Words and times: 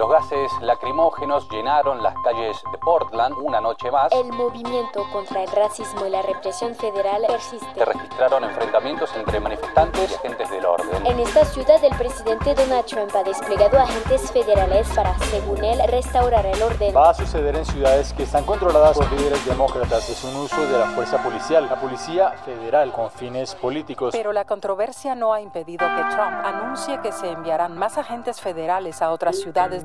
Los 0.00 0.08
gases 0.08 0.50
lacrimógenos 0.62 1.46
llenaron 1.50 2.02
las 2.02 2.14
calles 2.24 2.56
de 2.72 2.78
Portland 2.78 3.36
una 3.36 3.60
noche 3.60 3.90
más. 3.90 4.10
El 4.12 4.32
movimiento 4.32 5.04
contra 5.12 5.42
el 5.42 5.50
racismo 5.50 6.06
y 6.06 6.08
la 6.08 6.22
represión 6.22 6.74
federal 6.74 7.22
persiste. 7.28 7.66
Se 7.74 7.84
registraron 7.84 8.44
enfrentamientos 8.44 9.14
entre 9.14 9.38
manifestantes 9.40 10.10
y 10.10 10.14
agentes 10.14 10.48
del 10.48 10.64
orden. 10.64 11.06
En 11.06 11.20
esta 11.20 11.44
ciudad, 11.44 11.84
el 11.84 11.94
presidente 11.98 12.54
Donald 12.54 12.86
Trump 12.86 13.14
ha 13.14 13.22
desplegado 13.24 13.78
agentes 13.78 14.32
federales 14.32 14.88
para, 14.96 15.18
según 15.18 15.62
él, 15.62 15.78
restaurar 15.90 16.46
el 16.46 16.62
orden. 16.62 16.96
Va 16.96 17.10
a 17.10 17.14
suceder 17.14 17.56
en 17.56 17.66
ciudades 17.66 18.14
que 18.14 18.22
están 18.22 18.44
controladas 18.46 18.96
por 18.96 19.12
líderes 19.12 19.44
demócratas. 19.44 20.08
Es 20.08 20.24
un 20.24 20.34
uso 20.34 20.62
de 20.62 20.78
la 20.78 20.86
fuerza 20.86 21.22
policial, 21.22 21.66
la 21.68 21.78
policía 21.78 22.30
federal, 22.46 22.90
con 22.92 23.10
fines 23.10 23.54
políticos. 23.54 24.14
Pero 24.16 24.32
la 24.32 24.46
controversia 24.46 25.14
no 25.14 25.34
ha 25.34 25.42
impedido 25.42 25.86
que 25.86 26.02
Trump 26.04 26.42
anuncie 26.42 26.98
que 27.02 27.12
se 27.12 27.30
enviarán 27.30 27.76
más 27.76 27.98
agentes 27.98 28.40
federales 28.40 29.02
a 29.02 29.10
otras 29.10 29.38
ciudades 29.38 29.84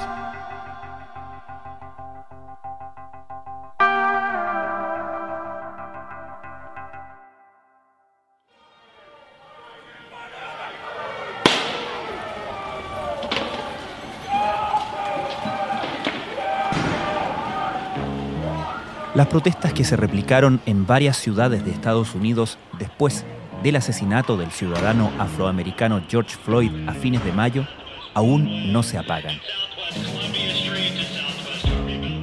Las 19.13 19.27
protestas 19.27 19.73
que 19.73 19.83
se 19.83 19.97
replicaron 19.97 20.61
en 20.65 20.87
varias 20.87 21.17
ciudades 21.17 21.65
de 21.65 21.71
Estados 21.71 22.15
Unidos 22.15 22.57
después 22.79 23.25
del 23.61 23.75
asesinato 23.75 24.37
del 24.37 24.51
ciudadano 24.51 25.11
afroamericano 25.19 26.01
George 26.07 26.37
Floyd 26.37 26.71
a 26.87 26.93
fines 26.93 27.23
de 27.25 27.33
mayo 27.33 27.67
aún 28.13 28.71
no 28.71 28.83
se 28.83 28.97
apagan. 28.97 29.35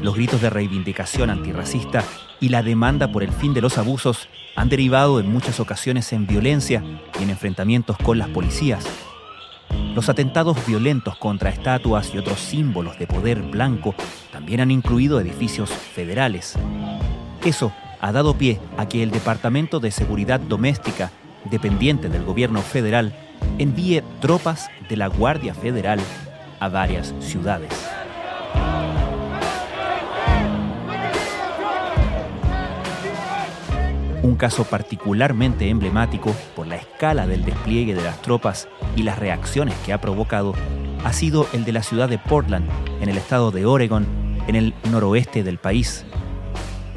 Los 0.01 0.15
gritos 0.15 0.41
de 0.41 0.49
reivindicación 0.49 1.29
antirracista 1.29 2.03
y 2.41 2.49
la 2.49 2.63
demanda 2.63 3.13
por 3.13 3.23
el 3.23 3.33
fin 3.33 3.53
de 3.53 3.61
los 3.61 3.77
abusos 3.77 4.31
han 4.57 4.71
derivado 4.71 5.21
en 5.21 5.31
muchas 5.31 5.61
ocasiones 5.61 6.11
en 6.15 6.27
violencia 6.27 6.83
y 7.21 7.23
en 7.23 7.31
enfrentamientos 7.31 7.99
con 7.99 8.17
las 8.19 8.29
policías. 8.29 8.87
Los 9.95 10.09
atentados 10.09 10.57
violentos 10.67 11.17
contra 11.17 11.51
estatuas 11.51 12.15
y 12.15 12.19
otros 12.19 12.41
símbolos 12.41 12.99
de 12.99 13.07
poder 13.07 13.43
blanco 13.43 13.95
también 14.33 14.61
han 14.61 14.71
incluido 14.71 15.21
edificios 15.21 15.71
federales. 15.71 16.57
Eso 17.45 17.73
ha 18.01 18.13
dado 18.13 18.35
pie 18.35 18.61
a 18.77 18.87
que 18.87 19.03
el 19.03 19.11
Departamento 19.11 19.81
de 19.81 19.91
Seguridad 19.91 20.41
Doméstica, 20.41 21.11
dependiente 21.51 22.09
del 22.09 22.25
gobierno 22.25 22.61
federal, 22.61 23.13
envíe 23.59 24.03
tropas 24.21 24.69
de 24.89 24.97
la 24.97 25.09
Guardia 25.09 25.55
Federal 25.55 26.01
a 26.61 26.69
varias 26.69 27.15
ciudades. 27.21 27.73
Un 34.23 34.35
caso 34.35 34.65
particularmente 34.65 35.69
emblemático 35.69 36.35
por 36.57 36.67
la 36.67 36.77
escala 36.77 37.27
del 37.27 37.45
despliegue 37.45 37.95
de 37.95 38.03
las 38.03 38.21
tropas 38.21 38.69
y 38.97 39.05
las 39.05 39.19
reacciones 39.19 39.75
que 39.87 39.93
ha 39.93 40.01
provocado 40.01 40.55
ha 41.05 41.13
sido 41.13 41.47
el 41.53 41.65
de 41.65 41.73
la 41.73 41.83
ciudad 41.85 42.09
de 42.09 42.19
Portland, 42.19 42.69
en 43.01 43.09
el 43.09 43.17
estado 43.17 43.53
de 43.53 43.65
Oregon, 43.65 44.07
en 44.49 44.57
el 44.57 44.75
noroeste 44.91 45.45
del 45.45 45.59
país. 45.59 46.05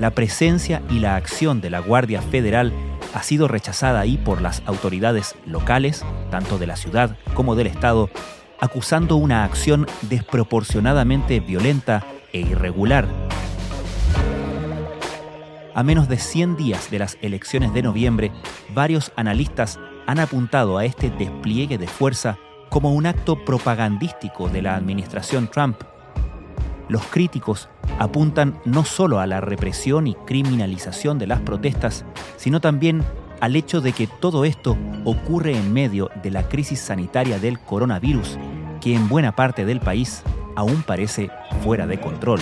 La 0.01 0.09
presencia 0.09 0.81
y 0.89 0.97
la 0.97 1.15
acción 1.15 1.61
de 1.61 1.69
la 1.69 1.77
Guardia 1.77 2.23
Federal 2.23 2.73
ha 3.13 3.21
sido 3.21 3.47
rechazada 3.47 3.99
ahí 3.99 4.17
por 4.17 4.41
las 4.41 4.63
autoridades 4.65 5.35
locales, 5.45 6.03
tanto 6.31 6.57
de 6.57 6.65
la 6.65 6.75
ciudad 6.75 7.15
como 7.35 7.55
del 7.55 7.67
estado, 7.67 8.09
acusando 8.59 9.15
una 9.15 9.43
acción 9.43 9.85
desproporcionadamente 10.09 11.39
violenta 11.39 12.03
e 12.33 12.39
irregular 12.39 13.07
a 15.73 15.83
menos 15.83 16.09
de 16.09 16.17
100 16.17 16.57
días 16.57 16.91
de 16.91 16.99
las 16.99 17.17
elecciones 17.21 17.73
de 17.73 17.81
noviembre, 17.81 18.31
varios 18.73 19.11
analistas 19.15 19.79
han 20.05 20.19
apuntado 20.19 20.77
a 20.77 20.85
este 20.85 21.09
despliegue 21.09 21.77
de 21.77 21.87
fuerza 21.87 22.37
como 22.69 22.93
un 22.93 23.05
acto 23.05 23.45
propagandístico 23.45 24.49
de 24.49 24.61
la 24.61 24.75
administración 24.75 25.47
Trump. 25.47 25.81
Los 26.91 27.05
críticos 27.05 27.69
apuntan 27.99 28.59
no 28.65 28.83
solo 28.83 29.21
a 29.21 29.25
la 29.25 29.39
represión 29.39 30.07
y 30.07 30.15
criminalización 30.25 31.19
de 31.19 31.25
las 31.25 31.39
protestas, 31.39 32.03
sino 32.35 32.59
también 32.59 33.01
al 33.39 33.55
hecho 33.55 33.79
de 33.79 33.93
que 33.93 34.07
todo 34.07 34.43
esto 34.43 34.75
ocurre 35.05 35.55
en 35.55 35.71
medio 35.71 36.09
de 36.21 36.31
la 36.31 36.49
crisis 36.49 36.81
sanitaria 36.81 37.39
del 37.39 37.59
coronavirus, 37.59 38.37
que 38.81 38.93
en 38.93 39.07
buena 39.07 39.33
parte 39.33 39.63
del 39.63 39.79
país 39.79 40.21
aún 40.57 40.83
parece 40.83 41.29
fuera 41.63 41.87
de 41.87 41.97
control. 41.97 42.41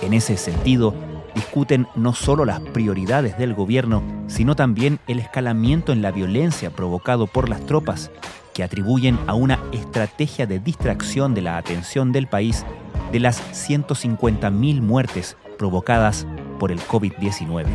En 0.00 0.14
ese 0.14 0.36
sentido, 0.36 0.94
discuten 1.34 1.88
no 1.96 2.14
solo 2.14 2.44
las 2.44 2.60
prioridades 2.60 3.36
del 3.38 3.54
gobierno, 3.54 4.04
sino 4.28 4.54
también 4.54 5.00
el 5.08 5.18
escalamiento 5.18 5.90
en 5.90 6.00
la 6.00 6.12
violencia 6.12 6.70
provocado 6.70 7.26
por 7.26 7.48
las 7.48 7.66
tropas, 7.66 8.12
que 8.56 8.64
atribuyen 8.64 9.18
a 9.26 9.34
una 9.34 9.60
estrategia 9.70 10.46
de 10.46 10.58
distracción 10.58 11.34
de 11.34 11.42
la 11.42 11.58
atención 11.58 12.10
del 12.10 12.26
país 12.26 12.64
de 13.12 13.20
las 13.20 13.42
150.000 13.52 14.80
muertes 14.80 15.36
provocadas 15.58 16.26
por 16.58 16.72
el 16.72 16.80
COVID-19. 16.80 17.66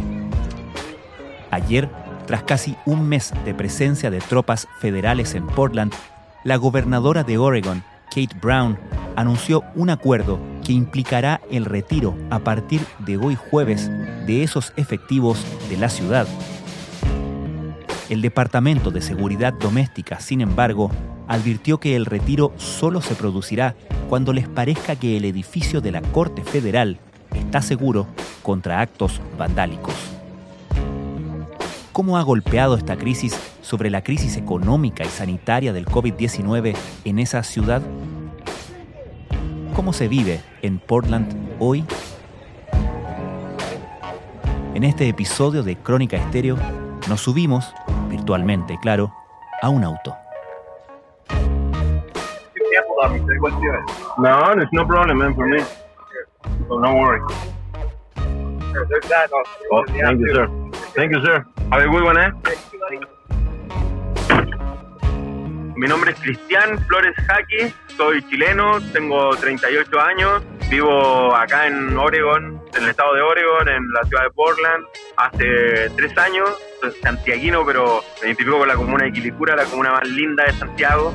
Ayer, 1.52 1.88
tras 2.26 2.42
casi 2.42 2.76
un 2.88 3.08
mes 3.08 3.32
de 3.46 3.54
presencia 3.54 4.10
de 4.10 4.22
tropas 4.22 4.68
federales 4.80 5.36
en 5.36 5.46
Portland, 5.46 5.94
la 6.44 6.56
gobernadora 6.56 7.24
de 7.24 7.38
Oregon, 7.38 7.84
Kate 8.08 8.36
Brown, 8.42 8.80
anunció 9.16 9.64
un 9.76 9.92
acuerdo 9.92 10.40
que 10.66 10.74
implicará 10.74 11.42
el 11.52 11.66
retiro 11.66 12.18
a 12.32 12.40
partir 12.40 12.82
de 12.98 13.18
hoy 13.18 13.36
jueves 13.36 13.92
de 14.26 14.42
esos 14.42 14.74
efectivos 14.78 15.46
de 15.70 15.78
la 15.78 15.90
ciudad. 15.90 16.26
El 18.12 18.22
Departamento 18.22 18.92
de 18.92 19.00
Seguridad 19.00 19.54
Doméstica, 19.54 20.20
sin 20.20 20.42
embargo, 20.42 20.92
advirtió 21.30 21.80
que 21.80 21.96
el 21.96 22.06
retiro 22.06 22.52
solo 22.58 23.00
se 23.00 23.16
producirá 23.16 23.74
cuando 24.10 24.34
les 24.34 24.50
parezca 24.50 24.98
que 24.98 25.16
el 25.16 25.24
edificio 25.24 25.80
de 25.80 25.94
la 25.94 26.02
Corte 26.02 26.44
Federal 26.44 27.00
está 27.34 27.62
seguro 27.62 28.08
contra 28.44 28.82
actos 28.82 29.22
vandálicos. 29.38 29.94
¿Cómo 31.94 32.18
ha 32.18 32.22
golpeado 32.24 32.76
esta 32.76 32.98
crisis 32.98 33.34
sobre 33.62 33.90
la 33.90 34.04
crisis 34.04 34.36
económica 34.36 35.06
y 35.06 35.10
sanitaria 35.10 35.72
del 35.72 35.86
COVID-19 35.86 36.76
en 37.06 37.18
esa 37.18 37.44
ciudad? 37.44 37.82
¿Cómo 39.74 39.94
se 39.94 40.10
vive 40.10 40.42
en 40.62 40.80
Portland 40.80 41.34
hoy? 41.60 41.86
En 44.76 44.84
este 44.84 45.08
episodio 45.08 45.64
de 45.64 45.78
Crónica 45.78 46.18
Estéreo 46.18 46.58
nos 47.08 47.22
subimos, 47.22 47.74
virtualmente 48.12 48.78
claro, 48.82 49.14
a 49.62 49.70
un 49.70 49.84
auto. 49.84 50.16
No, 54.18 54.56
there's 54.56 54.70
no 54.74 54.86
problem, 54.86 55.18
man, 55.18 55.34
for 55.34 55.48
me. 55.48 55.60
So 56.68 56.80
no 56.80 56.96
worry. 56.96 57.22
Oh, 59.72 59.84
thank 59.88 60.20
you, 60.20 60.34
sir. 60.34 60.48
Thank 60.96 61.12
you, 61.14 61.22
sir. 61.24 61.46
Have 61.72 61.82
a 61.82 61.88
good 61.88 62.04
one, 62.04 62.18
eh? 62.18 62.32
Mi 65.76 65.88
nombre 65.88 66.12
es 66.12 66.20
Cristian 66.20 66.78
Flores 66.86 67.16
Jaqui, 67.28 67.74
soy 67.98 68.22
chileno, 68.30 68.80
tengo 68.94 69.36
38 69.36 70.00
años, 70.00 70.44
vivo 70.70 71.34
acá 71.34 71.66
en 71.66 71.98
Oregon, 71.98 72.61
en 72.76 72.84
el 72.84 72.90
estado 72.90 73.14
de 73.14 73.22
Oregon, 73.22 73.68
en 73.68 73.88
la 73.92 74.04
ciudad 74.04 74.24
de 74.24 74.32
Portland, 74.32 74.86
hace 75.18 75.90
tres 75.96 76.18
años, 76.18 76.50
soy 76.80 76.92
santiaguino, 77.02 77.66
pero 77.66 78.02
me 78.22 78.28
identifico 78.28 78.60
con 78.60 78.68
la 78.68 78.76
comuna 78.76 79.06
de 79.06 79.12
Quilicura, 79.12 79.56
la 79.56 79.66
comuna 79.66 79.92
más 79.92 80.08
linda 80.08 80.46
de 80.46 80.54
Santiago. 80.54 81.14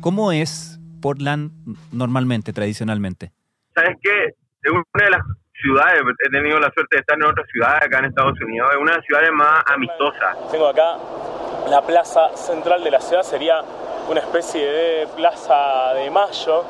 ¿Cómo 0.00 0.32
es 0.32 0.78
Portland 1.00 1.52
normalmente, 1.92 2.52
tradicionalmente? 2.52 3.32
¿Sabes 3.74 3.96
qué? 4.02 4.26
Es 4.62 4.72
una 4.72 5.04
de 5.04 5.10
las 5.10 5.22
ciudades, 5.60 6.02
he 6.26 6.30
tenido 6.30 6.58
la 6.58 6.70
suerte 6.72 6.96
de 6.96 7.00
estar 7.00 7.16
en 7.16 7.24
otras 7.24 7.46
ciudades 7.50 7.82
acá 7.84 7.98
en 7.98 8.06
Estados 8.06 8.40
Unidos, 8.40 8.70
es 8.72 8.78
una 8.78 8.92
de 8.92 8.96
las 8.98 9.06
ciudades 9.06 9.32
más 9.32 9.62
amistosas. 9.66 10.36
Tengo 10.50 10.68
acá 10.68 10.96
la 11.68 11.82
plaza 11.82 12.34
central 12.36 12.82
de 12.82 12.90
la 12.90 13.00
ciudad, 13.00 13.22
sería 13.22 13.62
una 14.08 14.20
especie 14.20 14.66
de 14.66 15.06
plaza 15.16 15.94
de 15.94 16.10
mayo 16.10 16.64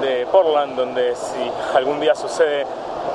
de 0.00 0.26
Portland, 0.30 0.76
donde 0.76 1.14
si 1.14 1.50
algún 1.74 2.00
día 2.00 2.14
sucede 2.14 2.66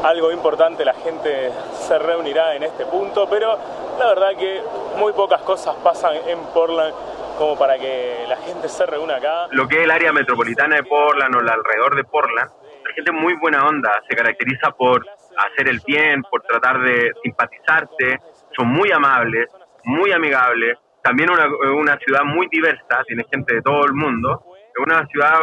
algo 0.04 0.32
importante 0.32 0.84
la 0.84 0.94
gente 0.94 1.52
se 1.74 2.00
reunirá 2.00 2.56
en 2.56 2.64
este 2.64 2.86
punto, 2.86 3.28
pero 3.30 3.58
la 4.00 4.08
verdad 4.08 4.30
que 4.38 4.62
muy 4.98 5.14
pocas 5.14 5.42
cosas 5.42 5.76
pasan 5.84 6.16
en 6.28 6.40
Portland 6.54 6.94
como 7.38 7.58
para 7.58 7.78
que 7.78 8.26
la 8.28 8.38
gente 8.38 8.68
se 8.68 8.86
reúna 8.86 9.16
acá. 9.16 9.48
Lo 9.52 9.68
que 9.68 9.80
es 9.80 9.84
el 9.84 9.92
área 9.92 10.12
metropolitana 10.12 10.76
de 10.78 10.84
Portland 10.84 11.36
o 11.36 11.40
el 11.40 11.50
alrededor 11.50 11.96
de 11.96 12.04
Portland, 12.04 12.50
la 12.84 12.94
gente 12.94 13.12
muy 13.12 13.36
buena 13.36 13.66
onda, 13.66 13.92
se 14.10 14.16
caracteriza 14.16 14.72
por 14.72 15.06
hacer 15.38 15.68
el 15.68 15.82
bien, 15.86 16.24
por 16.24 16.42
tratar 16.44 16.82
de 16.82 17.12
simpatizarte, 17.24 18.20
son 18.56 18.68
muy 18.68 18.92
amables, 18.92 19.50
muy 19.84 20.12
amigables, 20.12 20.78
también 21.04 21.30
una, 21.32 21.48
una 21.74 21.98
ciudad 21.98 22.24
muy 22.24 22.48
diversa, 22.52 23.04
tiene 23.08 23.26
gente 23.32 23.56
de 23.56 23.62
todo 23.62 23.86
el 23.86 23.94
mundo, 23.94 24.44
es 24.56 24.84
una 24.84 25.06
ciudad 25.08 25.34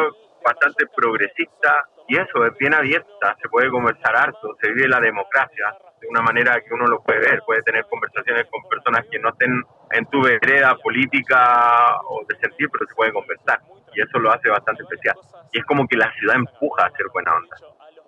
bastante 0.45 0.87
progresista 0.95 1.89
y 2.09 2.17
eso, 2.17 2.47
es 2.47 2.57
bien 2.59 2.75
abierta, 2.75 3.37
se 3.41 3.49
puede 3.49 3.71
conversar 3.71 4.17
harto, 4.17 4.57
se 4.61 4.73
vive 4.73 4.89
la 4.89 5.01
democracia 5.01 5.75
de 6.01 6.09
una 6.09 6.23
manera 6.23 6.61
que 6.61 6.73
uno 6.73 6.87
lo 6.87 7.03
puede 7.03 7.21
ver, 7.21 7.43
puede 7.45 7.63
tener 7.63 7.85
conversaciones 7.87 8.47
con 8.51 8.63
personas 8.69 9.05
que 9.11 9.19
no 9.19 9.31
estén 9.31 9.63
en 9.93 10.07
tu 10.07 10.23
vereda 10.23 10.75
política 10.77 12.01
o 12.09 12.25
de 12.27 12.37
sentir, 12.39 12.69
pero 12.71 12.87
se 12.89 12.95
puede 12.95 13.13
conversar 13.13 13.61
y 13.95 14.01
eso 14.01 14.19
lo 14.19 14.31
hace 14.31 14.49
bastante 14.49 14.83
especial. 14.83 15.17
Y 15.53 15.59
es 15.59 15.65
como 15.67 15.87
que 15.87 15.97
la 15.97 16.11
ciudad 16.13 16.37
empuja 16.37 16.87
a 16.87 16.91
ser 16.97 17.07
buena 17.13 17.35
onda. 17.35 17.57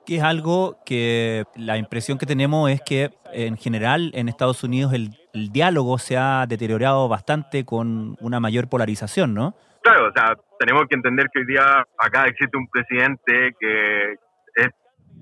Que 0.07 0.17
es 0.17 0.23
algo 0.23 0.79
que 0.85 1.45
la 1.57 1.77
impresión 1.77 2.19
que 2.19 2.27
tenemos 2.27 2.71
es 2.71 2.81
que 2.81 3.11
en 3.33 3.57
general 3.57 4.11
en 4.15 4.29
Estados 4.29 4.65
Unidos 4.65 4.93
el, 4.93 5.11
el 5.33 5.51
diálogo 5.51 5.99
se 5.99 6.17
ha 6.17 6.47
deteriorado 6.47 7.09
bastante 7.09 7.65
con 7.65 8.17
una 8.21 8.41
mayor 8.41 8.69
polarización, 8.69 9.35
¿no? 9.35 9.55
Claro, 9.83 10.09
o 10.09 10.13
sea, 10.13 10.35
tenemos 10.59 10.85
que 10.89 10.97
entender 10.97 11.27
que 11.33 11.41
hoy 11.41 11.47
día 11.47 11.85
acá 11.99 12.27
existe 12.27 12.57
un 12.57 12.69
presidente 12.69 13.55
que 13.59 14.13
es, 14.57 14.69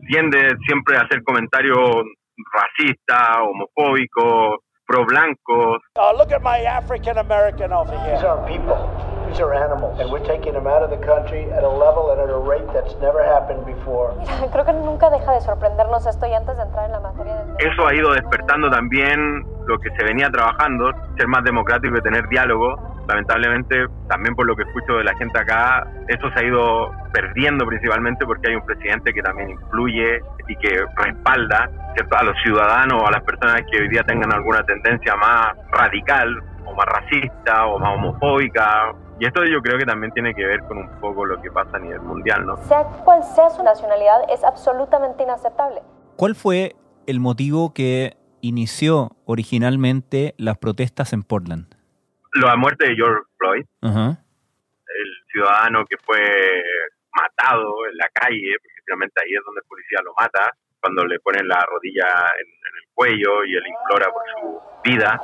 tiende 0.09 0.57
siempre 0.67 0.97
a 0.97 1.03
hacer 1.03 1.23
comentarios 1.23 2.05
racistas, 2.53 3.37
homofóbicos, 3.43 4.59
pro 4.87 5.05
blancos. 5.05 5.83
Oh, 5.97 6.13
look 6.17 6.33
at 6.33 6.43
my 6.43 6.65
African 6.67 7.19
American 7.19 7.73
over 7.73 7.97
here. 8.01 8.17
These 8.17 8.25
are 8.25 8.47
people. 8.47 9.18
These 9.29 9.41
are 9.41 9.53
animals. 9.53 10.01
And 10.01 10.11
we're 10.11 10.25
taking 10.25 10.55
them 10.55 10.67
out 10.67 10.83
of 10.83 10.91
the 10.91 10.97
country 11.05 11.45
at 11.53 11.63
a 11.63 11.69
level 11.69 12.11
and 12.13 12.21
at 12.21 12.31
a 12.31 12.39
rate 12.39 12.67
that's 12.73 12.95
never 13.01 13.23
happened 13.23 13.67
before. 13.67 14.15
Mira, 14.17 14.49
creo 14.51 14.65
que 14.65 14.73
nunca 14.73 15.11
deja 15.11 15.33
de 15.33 15.41
sorprendernos 15.43 16.07
esto 16.07 16.27
y 16.27 16.33
antes 16.33 16.57
de 16.57 16.63
entrar 16.63 16.87
en 16.87 16.93
la 16.93 17.01
materia 17.01 17.35
del 17.37 17.73
Eso 17.73 17.87
ha 17.87 17.95
ido 17.95 18.13
despertando 18.13 18.71
también 18.71 19.45
lo 19.67 19.79
que 19.79 19.91
se 19.91 20.05
venía 20.05 20.31
trabajando, 20.31 20.93
ser 21.19 21.29
más 21.29 21.45
democrático 21.45 21.99
y 21.99 22.01
tener 22.01 22.27
diálogo. 22.29 22.75
Lamentablemente, 23.07 23.87
también 24.09 24.35
por 24.35 24.47
lo 24.47 24.57
que 24.57 24.63
escucho 24.63 24.95
de 24.95 25.05
la 25.05 25.15
gente 25.17 25.39
acá, 25.39 25.87
eso 26.09 26.31
se 26.31 26.41
ha 26.41 26.45
ido 26.45 26.91
perdiendo 27.13 27.67
principalmente 27.67 28.25
porque 28.25 28.51
hay 28.51 28.57
un 28.57 28.65
presidente 28.65 29.13
que 29.13 29.23
también 29.23 29.51
influye 29.51 30.23
y 30.47 30.57
que 30.57 30.85
respalda 30.97 31.69
¿cierto? 31.95 32.17
a 32.17 32.23
los 32.25 32.37
ciudadanos 32.43 33.03
o 33.03 33.07
a 33.07 33.11
las 33.11 33.23
personas 33.23 33.63
que 33.71 33.81
hoy 33.81 33.89
día 33.89 34.03
tengan 34.05 34.33
alguna 34.33 34.63
tendencia 34.63 35.15
más 35.17 35.49
radical 35.71 36.43
o 36.67 36.75
más 36.75 36.87
racista 36.87 37.67
o 37.67 37.79
más 37.79 37.95
homofóbica. 37.95 38.93
Y 39.21 39.27
esto 39.27 39.45
yo 39.45 39.61
creo 39.61 39.79
que 39.79 39.85
también 39.85 40.13
tiene 40.13 40.33
que 40.33 40.45
ver 40.45 40.61
con 40.63 40.79
un 40.79 40.89
poco 41.01 41.25
lo 41.25 41.43
que 41.43 41.51
pasa 41.51 41.77
a 41.77 41.81
nivel 41.81 42.01
mundial, 42.01 42.47
¿no? 42.47 42.57
Sea 42.57 42.85
cual 43.05 43.25
sea 43.25 43.51
su 43.51 43.65
nacionalidad, 43.65 44.21
es 44.31 44.45
absolutamente 44.45 45.25
inaceptable. 45.25 45.83
¿Cuál 46.17 46.37
fue 46.37 46.77
el 47.07 47.19
motivo 47.19 47.75
que 47.75 48.17
inició 48.41 49.17
originalmente 49.25 50.35
las 50.39 50.57
protestas 50.59 51.13
en 51.13 51.25
Portland? 51.25 51.75
La 52.35 52.55
muerte 52.57 52.89
de 52.89 52.95
George 52.95 53.23
Floyd, 53.39 53.65
el 53.83 55.11
ciudadano 55.33 55.85
que 55.87 55.97
fue 55.99 56.21
matado 57.13 57.87
en 57.91 57.97
la 57.97 58.09
calle, 58.13 58.55
porque 58.63 58.83
finalmente 58.85 59.21
ahí 59.25 59.35
es 59.35 59.45
donde 59.45 59.61
el 59.61 59.69
policía 59.69 59.99
lo 60.05 60.15
mata, 60.15 60.55
cuando 60.81 61.05
le 61.05 61.19
ponen 61.19 61.49
la 61.49 61.67
rodilla 61.67 62.07
en, 62.39 62.47
en 62.47 62.75
el 62.79 62.89
cuello 62.95 63.45
y 63.45 63.57
él 63.57 63.65
implora 63.67 64.13
por 64.13 64.23
su 64.31 64.61
vida. 64.85 65.21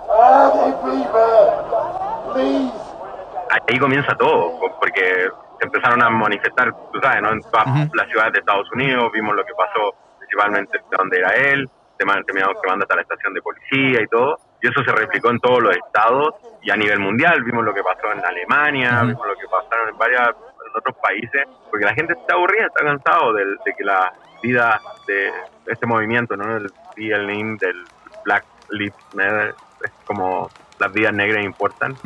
Ahí 3.51 3.79
comienza 3.79 4.15
todo, 4.17 4.59
porque 4.81 5.29
se 5.59 5.67
empezaron 5.67 6.03
a 6.03 6.11
manifestar, 6.11 6.73
tú 6.93 7.01
sabes, 7.01 7.23
¿no? 7.23 7.33
en 7.33 7.41
todas 7.43 7.67
Ujú. 7.67 7.95
las 7.95 8.09
ciudades 8.09 8.33
de 8.33 8.39
Estados 8.41 8.71
Unidos, 8.73 9.11
vimos 9.13 9.35
lo 9.35 9.45
que 9.45 9.53
pasó 9.55 9.95
principalmente 10.19 10.81
donde 10.97 11.19
era 11.19 11.31
él, 11.31 11.69
terminaron 11.97 12.25
quemando 12.63 12.85
hasta 12.85 12.97
la 12.97 13.03
estación 13.03 13.35
de 13.35 13.43
policía 13.43 14.03
y 14.03 14.07
todo, 14.09 14.39
y 14.61 14.69
eso 14.69 14.83
se 14.83 14.93
replicó 14.93 15.31
en 15.31 15.39
todos 15.41 15.63
los 15.63 15.77
estados 15.77 16.35
y 16.63 16.71
a 16.71 16.77
nivel 16.77 16.99
mundial, 16.99 17.43
vimos 17.45 17.65
lo 17.65 17.75
que 17.75 17.83
pasó 17.83 18.11
en 18.13 18.25
Alemania, 18.25 19.03
vimos 19.03 19.27
lo 19.27 19.37
que 19.37 19.47
pasaron 19.47 19.91
en 19.91 19.99
varias 19.99 20.29
en 20.29 20.79
otros 20.79 20.97
países, 21.03 21.47
porque 21.71 21.85
la 21.85 21.95
gente 21.95 22.15
está 22.15 22.35
aburrida, 22.35 22.67
está 22.67 22.85
cansado 22.85 23.33
de, 23.35 23.45
que 23.77 23.85
la 23.85 24.13
vida 24.43 24.81
de 25.07 25.31
este 25.67 25.87
movimiento, 25.87 26.37
¿no? 26.37 26.57
El 26.57 26.73
BLM, 26.97 27.59
del 27.59 27.85
Black 28.25 28.45
Lives 28.71 28.95
Matter, 29.13 29.55
es 29.85 29.93
como 30.07 30.51
las 30.79 30.93
vidas 30.93 31.13
negras 31.13 31.45
importan. 31.45 31.97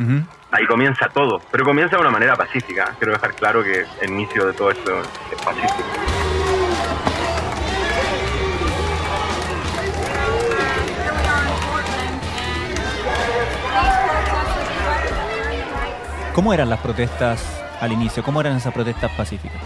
Ahí 0.50 0.66
comienza 0.66 1.08
todo, 1.08 1.40
pero 1.50 1.64
comienza 1.64 1.96
de 1.96 2.02
una 2.02 2.10
manera 2.10 2.36
pacífica. 2.36 2.94
Quiero 2.98 3.12
dejar 3.12 3.34
claro 3.34 3.62
que 3.62 3.84
el 4.00 4.10
inicio 4.10 4.46
de 4.46 4.52
todo 4.52 4.70
esto 4.70 5.00
es 5.00 5.42
pacífico. 5.42 5.84
¿Cómo 16.34 16.54
eran 16.54 16.70
las 16.70 16.78
protestas 16.78 17.44
al 17.80 17.90
inicio? 17.90 18.22
¿Cómo 18.22 18.40
eran 18.40 18.56
esas 18.56 18.72
protestas 18.72 19.10
pacíficas? 19.16 19.60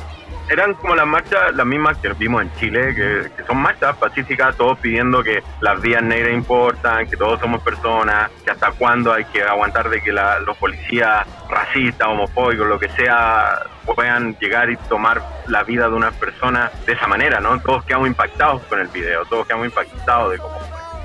Eran 0.49 0.75
como 0.75 0.94
las 0.94 1.06
marchas, 1.06 1.55
las 1.55 1.65
mismas 1.67 1.97
que 1.99 2.09
vimos 2.15 2.43
en 2.43 2.53
Chile, 2.56 2.94
que, 2.94 3.31
que 3.37 3.44
son 3.44 3.56
marchas 3.59 3.97
pacíficas, 3.97 4.55
todos 4.56 4.79
pidiendo 4.81 5.23
que 5.23 5.43
las 5.61 5.81
vías 5.81 6.03
negras 6.03 6.35
importan, 6.35 7.06
que 7.09 7.17
todos 7.17 7.41
somos 7.41 7.62
personas, 7.62 8.31
que 8.44 8.50
hasta 8.50 8.71
cuándo 8.73 9.12
hay 9.12 9.25
que 9.27 9.43
aguantar 9.43 9.89
de 9.89 10.03
que 10.03 10.12
la- 10.12 10.41
los 10.41 10.56
policías 10.59 11.27
racistas, 11.49 12.06
homofóbicos, 12.09 12.67
lo 12.67 12.79
que 12.79 12.89
sea, 12.91 13.61
puedan 13.87 14.37
llegar 14.39 14.69
y 14.69 14.77
tomar 14.77 15.23
la 15.47 15.62
vida 15.65 15.89
de 15.89 15.94
una 15.94 16.11
persona 16.11 16.71
de 16.87 16.93
esa 16.93 17.06
manera, 17.06 17.41
¿no? 17.41 17.59
Todos 17.61 17.85
quedamos 17.85 18.09
impactados 18.09 18.62
con 18.65 18.79
el 18.81 18.89
video, 18.89 19.25
todos 19.25 19.47
quedamos 19.47 19.67
impactados 19.67 20.33
de 20.33 20.39
cómo 20.39 20.55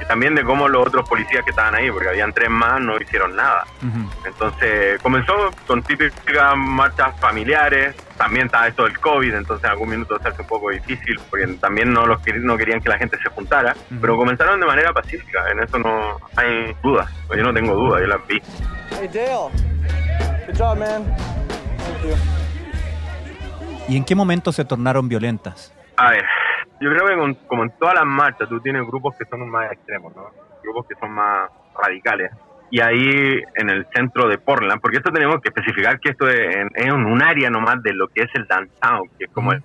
también 0.08 0.36
de 0.36 0.44
cómo 0.44 0.68
los 0.68 0.88
otros 0.88 1.08
policías 1.08 1.44
que 1.44 1.52
estaban 1.52 1.76
ahí, 1.76 1.92
porque 1.92 2.10
habían 2.10 2.34
tres 2.34 2.50
más, 2.50 2.80
no 2.82 2.98
hicieron 2.98 3.36
nada. 3.36 3.66
Ujú. 3.82 4.10
Entonces 4.26 5.02
comenzó 5.02 5.34
con 5.66 5.84
típicas 5.84 6.56
marchas 6.56 7.20
familiares, 7.20 7.96
también 8.18 8.48
estaba 8.48 8.68
esto 8.68 8.86
del 8.86 8.98
COVID, 9.00 9.34
entonces 9.34 9.66
en 9.66 9.72
algún 9.72 9.90
minuto 9.90 10.18
se 10.20 10.28
hace 10.30 10.42
un 10.42 10.48
poco 10.48 10.70
difícil, 10.72 11.20
porque 11.30 11.48
también 11.60 11.94
no, 11.94 12.06
los 12.06 12.20
no 12.42 12.58
querían 12.58 12.82
que 12.82 12.90
la 12.90 12.98
gente 12.98 13.18
se 13.22 13.30
juntara, 13.30 13.76
pero 14.02 14.16
comenzaron 14.16 14.60
de 14.60 14.66
manera 14.66 14.94
pacífica, 14.94 15.50
en 15.52 15.62
eso 15.62 15.78
no 15.78 16.18
hay 16.36 16.76
dudas, 16.82 17.10
yo 17.30 17.44
no 17.44 17.54
tengo 17.54 17.76
dudas, 17.76 18.02
yo 18.02 18.08
las 18.08 18.26
vi. 18.28 18.42
Hey, 18.92 19.10
Dale. 19.14 19.52
Good 20.48 20.58
job, 20.58 20.78
man. 20.78 21.04
Thank 21.78 22.12
you. 22.12 22.38
¿Y 23.90 23.96
en 23.96 24.04
qué 24.04 24.16
momento 24.16 24.52
se 24.52 24.66
tornaron 24.66 25.08
violentas? 25.08 25.74
A 25.96 26.12
ver, 26.12 26.26
yo 26.80 26.90
creo 26.92 27.06
que 27.08 27.16
con- 27.18 27.36
como 27.48 27.64
en 27.64 27.72
todas 27.80 27.96
las 27.96 28.06
marchas, 28.06 28.48
tú 28.50 28.60
tienes 28.60 28.86
grupos 28.86 29.16
que 29.18 29.26
son 29.26 29.50
más 29.50 29.72
extremos, 29.72 30.16
¿no? 30.16 30.30
Grupos 30.64 30.86
que 30.88 30.96
son 30.96 31.12
más 31.12 31.50
radicales. 31.82 32.32
Y 32.70 32.82
ahí 32.82 33.42
en 33.56 33.70
el 33.70 33.88
centro 33.96 34.28
de 34.28 34.38
Portland, 34.38 34.82
porque 34.82 34.98
esto 34.98 35.12
tenemos 35.12 35.40
que 35.42 35.50
especificar 35.50 36.00
que 36.00 36.10
esto 36.10 36.28
es 36.28 36.56
en, 36.56 36.70
es 36.76 36.92
un 36.92 37.22
área 37.24 37.50
nomás 37.50 37.82
de 37.82 37.94
lo 37.94 38.08
que 38.10 38.24
es 38.24 38.30
el 38.36 38.46
downtown, 38.46 39.10
que 39.18 39.26
es 39.26 39.32
como 39.32 39.54
el, 39.54 39.64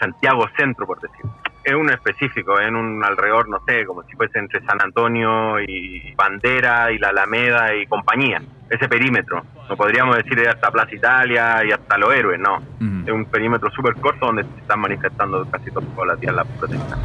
Santiago 0.00 0.46
Centro, 0.56 0.86
por 0.86 1.00
decir. 1.00 1.24
Es 1.64 1.74
un 1.74 1.90
específico, 1.90 2.58
es 2.58 2.66
en 2.68 2.74
un 2.76 3.04
alrededor, 3.04 3.48
no 3.48 3.58
sé, 3.66 3.84
como 3.86 4.02
si 4.02 4.16
fuese 4.16 4.38
entre 4.38 4.60
San 4.66 4.78
Antonio 4.82 5.60
y 5.60 6.12
Bandera 6.16 6.90
y 6.90 6.98
la 6.98 7.08
Alameda 7.10 7.74
y 7.74 7.86
compañía. 7.86 8.40
Ese 8.68 8.88
perímetro. 8.88 9.44
No 9.68 9.76
podríamos 9.76 10.16
decir 10.16 10.46
hasta 10.48 10.70
Plaza 10.70 10.94
Italia 10.94 11.62
y 11.64 11.70
hasta 11.70 11.96
Los 11.98 12.12
Héroes, 12.14 12.40
no 12.40 12.58
es 13.06 13.12
un 13.12 13.24
perímetro 13.26 13.70
súper 13.70 13.94
corto 14.00 14.26
donde 14.26 14.42
se 14.44 14.60
están 14.60 14.80
manifestando 14.80 15.44
casi 15.50 15.70
todos 15.70 15.84
los 16.06 16.18
días 16.20 16.34
las 16.34 16.46
protestas. 16.58 16.98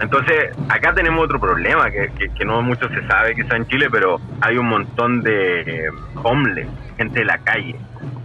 Entonces, 0.00 0.50
acá 0.68 0.92
tenemos 0.94 1.24
otro 1.24 1.38
problema 1.38 1.90
que, 1.90 2.08
que- 2.16 2.28
que 2.34 2.44
no 2.44 2.62
mucho 2.62 2.88
se 2.88 3.06
sabe 3.06 3.34
quizá 3.34 3.56
en 3.56 3.66
Chile, 3.66 3.88
pero 3.90 4.18
hay 4.40 4.56
un 4.56 4.66
montón 4.66 5.20
de 5.22 5.60
eh, 5.60 5.88
homeless, 6.24 6.68
gente 6.96 7.20
de 7.20 7.26
la 7.26 7.38
calle. 7.38 7.76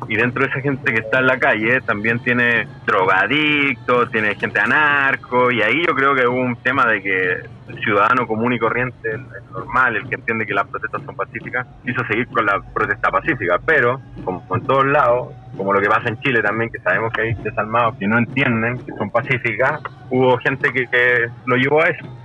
Y 0.07 0.15
dentro 0.15 0.43
de 0.43 0.49
esa 0.49 0.61
gente 0.61 0.93
que 0.93 0.99
está 0.99 1.19
en 1.19 1.27
la 1.27 1.37
calle 1.37 1.81
también 1.81 2.19
tiene 2.19 2.67
drogadictos, 2.85 4.09
tiene 4.11 4.35
gente 4.35 4.59
anarco, 4.59 5.51
y 5.51 5.61
ahí 5.61 5.83
yo 5.85 5.93
creo 5.95 6.15
que 6.15 6.27
hubo 6.27 6.39
un 6.39 6.55
tema 6.57 6.85
de 6.85 7.01
que 7.01 7.31
el 7.67 7.79
ciudadano 7.83 8.25
común 8.25 8.53
y 8.53 8.59
corriente, 8.59 9.11
el, 9.11 9.25
normal, 9.51 9.97
el 9.97 10.07
que 10.07 10.15
entiende 10.15 10.45
que 10.45 10.53
las 10.53 10.67
protestas 10.67 11.01
son 11.03 11.15
pacíficas, 11.15 11.67
quiso 11.85 12.05
seguir 12.05 12.27
con 12.27 12.45
la 12.45 12.61
protesta 12.73 13.09
pacífica, 13.09 13.59
pero 13.65 13.99
como 14.23 14.43
en 14.55 14.65
todos 14.65 14.85
lados, 14.85 15.33
como 15.57 15.73
lo 15.73 15.81
que 15.81 15.89
pasa 15.89 16.07
en 16.07 16.19
Chile 16.21 16.41
también, 16.41 16.69
que 16.71 16.79
sabemos 16.79 17.11
que 17.11 17.21
hay 17.21 17.33
desalmados 17.33 17.95
que 17.97 18.07
no 18.07 18.17
entienden 18.17 18.77
que 18.79 18.93
son 18.93 19.09
pacíficas, 19.09 19.81
hubo 20.09 20.37
gente 20.37 20.71
que, 20.71 20.87
que 20.87 21.27
lo 21.45 21.57
llevó 21.57 21.81
a 21.81 21.89
eso 21.89 22.16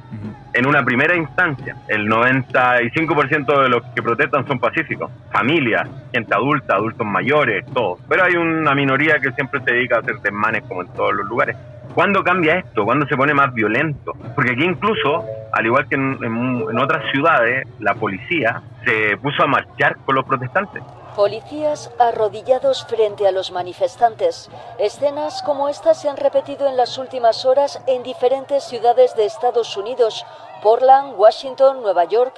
en 0.55 0.67
una 0.67 0.85
primera 0.85 1.17
instancia, 1.17 1.77
el 1.89 2.09
95% 2.09 3.63
de 3.63 3.69
los 3.69 3.83
que 3.95 4.03
protestan 4.03 4.47
son 4.47 4.59
pacíficos, 4.59 5.11
familias, 5.31 5.89
gente 6.13 6.35
adulta, 6.35 6.75
adultos 6.75 7.07
mayores, 7.07 7.65
todos. 7.73 8.01
Pero 8.09 8.25
hay 8.25 8.37
una 8.37 8.75
minoría 8.75 9.19
que 9.19 9.33
siempre 9.33 9.61
se 9.65 9.73
dedica 9.73 9.97
a 9.97 10.01
hacer 10.01 10.17
desmanes 10.17 10.63
como 10.69 10.83
en 10.83 10.89
todos 10.89 11.15
los 11.15 11.27
lugares. 11.27 11.57
¿Cuándo 11.95 12.23
cambia 12.23 12.59
esto? 12.59 12.85
¿Cuándo 12.85 13.07
se 13.07 13.17
pone 13.17 13.35
más 13.35 13.53
violento? 13.53 14.13
Porque 14.35 14.53
aquí 14.53 14.65
incluso, 14.65 15.25
al 15.53 15.67
igual 15.67 15.87
que 15.89 15.95
en, 15.97 16.19
en 16.23 16.79
otras 16.79 17.11
ciudades, 17.13 17.67
la 17.81 17.95
policía 17.95 18.63
se 18.85 19.17
puso 19.19 19.43
a 19.43 19.47
marchar 19.47 19.97
con 20.05 20.15
los 20.15 20.25
protestantes. 20.25 20.83
Policías 21.17 21.93
arrodillados 21.99 22.87
frente 22.87 23.27
a 23.27 23.33
los 23.33 23.53
manifestantes. 23.53 24.51
Escenas 24.79 25.43
como 25.43 25.69
estas 25.69 26.01
se 26.01 26.09
han 26.09 26.17
repetido 26.17 26.67
en 26.67 26.79
las 26.79 26.97
últimas 26.97 27.45
horas 27.45 27.83
en 27.87 28.03
diferentes 28.03 28.65
ciudades 28.65 29.15
de 29.15 29.27
Estados 29.27 29.77
Unidos, 29.77 30.25
Portland, 30.63 31.15
Washington, 31.19 31.83
Nueva 31.83 32.05
York. 32.07 32.35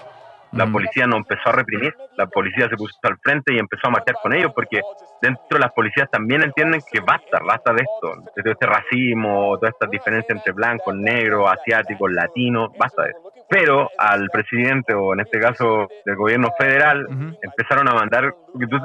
La 0.50 0.66
policía 0.66 1.06
no 1.06 1.16
empezó 1.16 1.50
a 1.50 1.52
reprimir, 1.52 1.94
la 2.16 2.26
policía 2.26 2.68
se 2.68 2.76
puso 2.76 2.96
al 3.02 3.16
frente 3.18 3.54
y 3.54 3.58
empezó 3.58 3.86
a 3.86 3.90
marchar 3.90 4.16
con 4.20 4.32
ellos 4.34 4.52
porque 4.54 4.80
dentro 5.22 5.46
de 5.50 5.58
las 5.60 5.72
policías 5.72 6.10
también 6.10 6.42
entienden 6.42 6.80
que 6.90 7.00
basta, 7.00 7.38
basta 7.44 7.72
de 7.72 7.82
esto, 7.82 8.32
de 8.36 8.50
este 8.50 8.66
racismo, 8.66 9.56
todas 9.58 9.72
estas 9.72 9.90
diferencias 9.90 10.36
entre 10.36 10.52
blancos, 10.52 10.94
negros, 10.96 11.48
asiáticos, 11.50 12.10
latinos, 12.12 12.70
basta 12.76 13.04
de 13.04 13.10
eso 13.10 13.23
pero 13.48 13.90
al 13.98 14.28
presidente 14.30 14.94
o 14.94 15.12
en 15.14 15.20
este 15.20 15.38
caso 15.38 15.88
del 16.04 16.16
gobierno 16.16 16.48
federal 16.58 17.06
empezaron 17.42 17.88
a 17.88 17.94
mandar, 17.94 18.34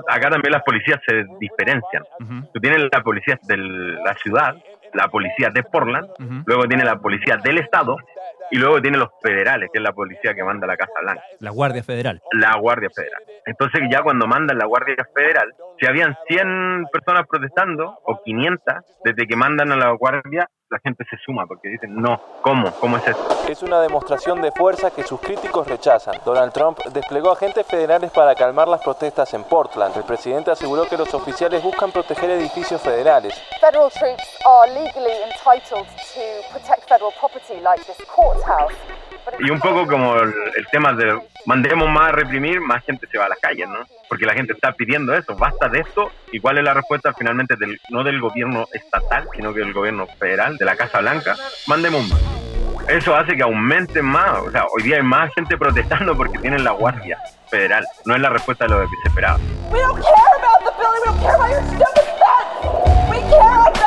acá 0.07 0.29
también 0.29 0.51
las 0.51 0.63
policías 0.63 0.99
se 1.07 1.25
diferencian. 1.39 2.03
Tú 2.53 2.59
tienes 2.59 2.87
la 2.91 3.01
policía 3.01 3.39
de 3.43 3.57
la 3.57 4.15
ciudad, 4.15 4.55
la 4.93 5.07
policía 5.07 5.49
de 5.53 5.63
Portland, 5.63 6.07
luego 6.45 6.63
tiene 6.67 6.83
la 6.83 6.97
policía 6.97 7.37
del 7.43 7.59
estado 7.59 7.97
y 8.51 8.57
luego 8.57 8.81
tiene 8.81 8.97
los 8.97 9.09
federales, 9.21 9.69
que 9.71 9.79
es 9.79 9.83
la 9.83 9.93
policía 9.93 10.33
que 10.33 10.43
manda 10.43 10.67
la 10.67 10.77
Casa 10.77 10.93
Blanca. 11.01 11.21
La 11.39 11.51
Guardia 11.51 11.83
Federal. 11.83 12.21
La 12.31 12.57
Guardia 12.59 12.89
Federal. 12.93 13.21
Entonces 13.45 13.81
ya 13.91 14.01
cuando 14.01 14.27
mandan 14.27 14.57
la 14.57 14.65
Guardia 14.65 14.95
Federal, 15.13 15.53
si 15.79 15.85
habían 15.85 16.15
100 16.27 16.85
personas 16.91 17.25
protestando 17.27 17.99
o 18.03 18.21
500, 18.23 18.75
desde 19.03 19.27
que 19.27 19.35
mandan 19.35 19.71
a 19.71 19.75
la 19.75 19.91
Guardia 19.91 20.47
la 20.69 20.79
gente 20.83 21.03
se 21.09 21.17
suma 21.25 21.47
porque 21.47 21.67
dicen, 21.67 21.95
no, 21.95 22.21
¿cómo? 22.41 22.71
¿Cómo 22.79 22.97
es 22.97 23.07
eso? 23.07 23.45
Es 23.49 23.63
una 23.63 23.81
demostración 23.81 24.41
de 24.41 24.51
fuerza 24.51 24.91
que 24.91 25.03
sus 25.03 25.19
críticos 25.19 25.67
rechazan. 25.67 26.15
Donald 26.23 26.53
Trump 26.53 26.77
desplegó 26.93 27.31
agentes 27.31 27.65
federales 27.65 28.11
para 28.11 28.35
calmar 28.35 28.67
las 28.67 28.81
protestas 28.81 29.33
en 29.33 29.43
Portland. 29.45 29.97
El 29.97 30.03
presidente 30.03 30.51
aseguró 30.51 30.87
que 30.87 30.97
los 30.97 31.11
oficiales 31.13 31.63
buscan 31.63 31.91
proteger 31.91 32.29
edificios 32.29 32.81
federales. 32.81 33.33
Federal 33.59 33.89
troops 33.89 34.23
are 34.45 34.71
legally 34.71 35.17
entitled 35.25 35.87
to 36.13 36.21
protect 36.51 36.87
federal 36.87 37.11
property 37.19 37.59
like 37.61 37.83
this 37.85 37.97
Y 39.39 39.49
un 39.51 39.59
poco 39.59 39.87
como 39.87 40.15
el, 40.19 40.33
tema 40.71 40.93
de 40.93 41.17
mandemos 41.45 41.87
más 41.89 42.09
a 42.09 42.11
reprimir, 42.11 42.59
más 42.59 42.83
gente 42.83 43.07
se 43.07 43.17
va 43.17 43.25
a 43.25 43.29
las 43.29 43.39
calles, 43.39 43.67
¿no? 43.69 43.79
Porque 44.07 44.25
la 44.25 44.33
gente 44.33 44.53
está 44.53 44.73
pidiendo 44.73 45.13
eso, 45.13 45.35
basta 45.35 45.69
de 45.69 45.79
esto. 45.79 46.11
¿Y 46.31 46.39
cuál 46.39 46.57
es 46.57 46.63
la 46.63 46.73
respuesta 46.73 47.13
finalmente 47.13 47.55
del, 47.55 47.79
no 47.89 48.03
del 48.03 48.19
gobierno 48.19 48.65
estatal, 48.73 49.27
sino 49.35 49.53
que 49.53 49.59
del 49.59 49.73
gobierno 49.73 50.07
federal, 50.07 50.57
de 50.57 50.65
la 50.65 50.75
Casa 50.75 50.99
Blanca? 50.99 51.35
Mandemos 51.67 52.09
más. 52.09 52.19
Eso 52.89 53.15
hace 53.15 53.35
que 53.35 53.43
aumente 53.43 54.01
más. 54.01 54.39
O 54.39 54.51
sea, 54.51 54.65
hoy 54.75 54.83
día 54.83 54.97
hay 54.97 55.03
más 55.03 55.33
gente 55.35 55.57
protestando 55.57 56.15
porque 56.17 56.39
tienen 56.39 56.63
la 56.63 56.71
Guardia 56.71 57.17
Federal. 57.49 57.85
No 58.05 58.15
es 58.15 58.21
la 58.21 58.29
respuesta 58.29 58.65
de 58.65 58.71
lo 58.71 58.81
que 58.81 58.95
se 59.03 59.09
esperaba. 59.09 59.37
We 59.69 59.79
don't 59.79 60.01
care 60.01 60.13
about 60.37 60.65
the 60.65 60.71
building, 60.77 61.01
we 61.01 61.05
don't 61.05 61.21
care 61.21 61.35
about 61.35 61.49
your 61.51 61.63
stupid. 61.67 61.99
We 63.11 63.19
care 63.29 63.78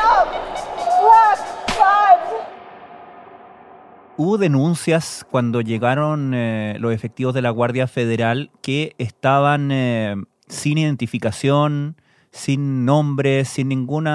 Hubo 4.15 4.37
denuncias 4.37 5.25
cuando 5.31 5.61
llegaron 5.61 6.33
eh, 6.35 6.75
los 6.79 6.93
efectivos 6.93 7.33
de 7.33 7.41
la 7.41 7.49
Guardia 7.49 7.87
Federal 7.87 8.51
que 8.61 8.93
estaban 8.99 9.71
eh, 9.71 10.15
sin 10.47 10.77
identificación, 10.77 11.97
sin 12.31 12.85
nombre, 12.85 13.43
sin 13.43 13.69
ningún 13.69 14.07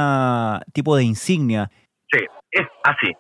tipo 0.73 0.97
de 0.97 1.03
insignia. 1.03 1.71
Sí, 2.13 2.21
es 2.53 2.67
así. 2.85 3.13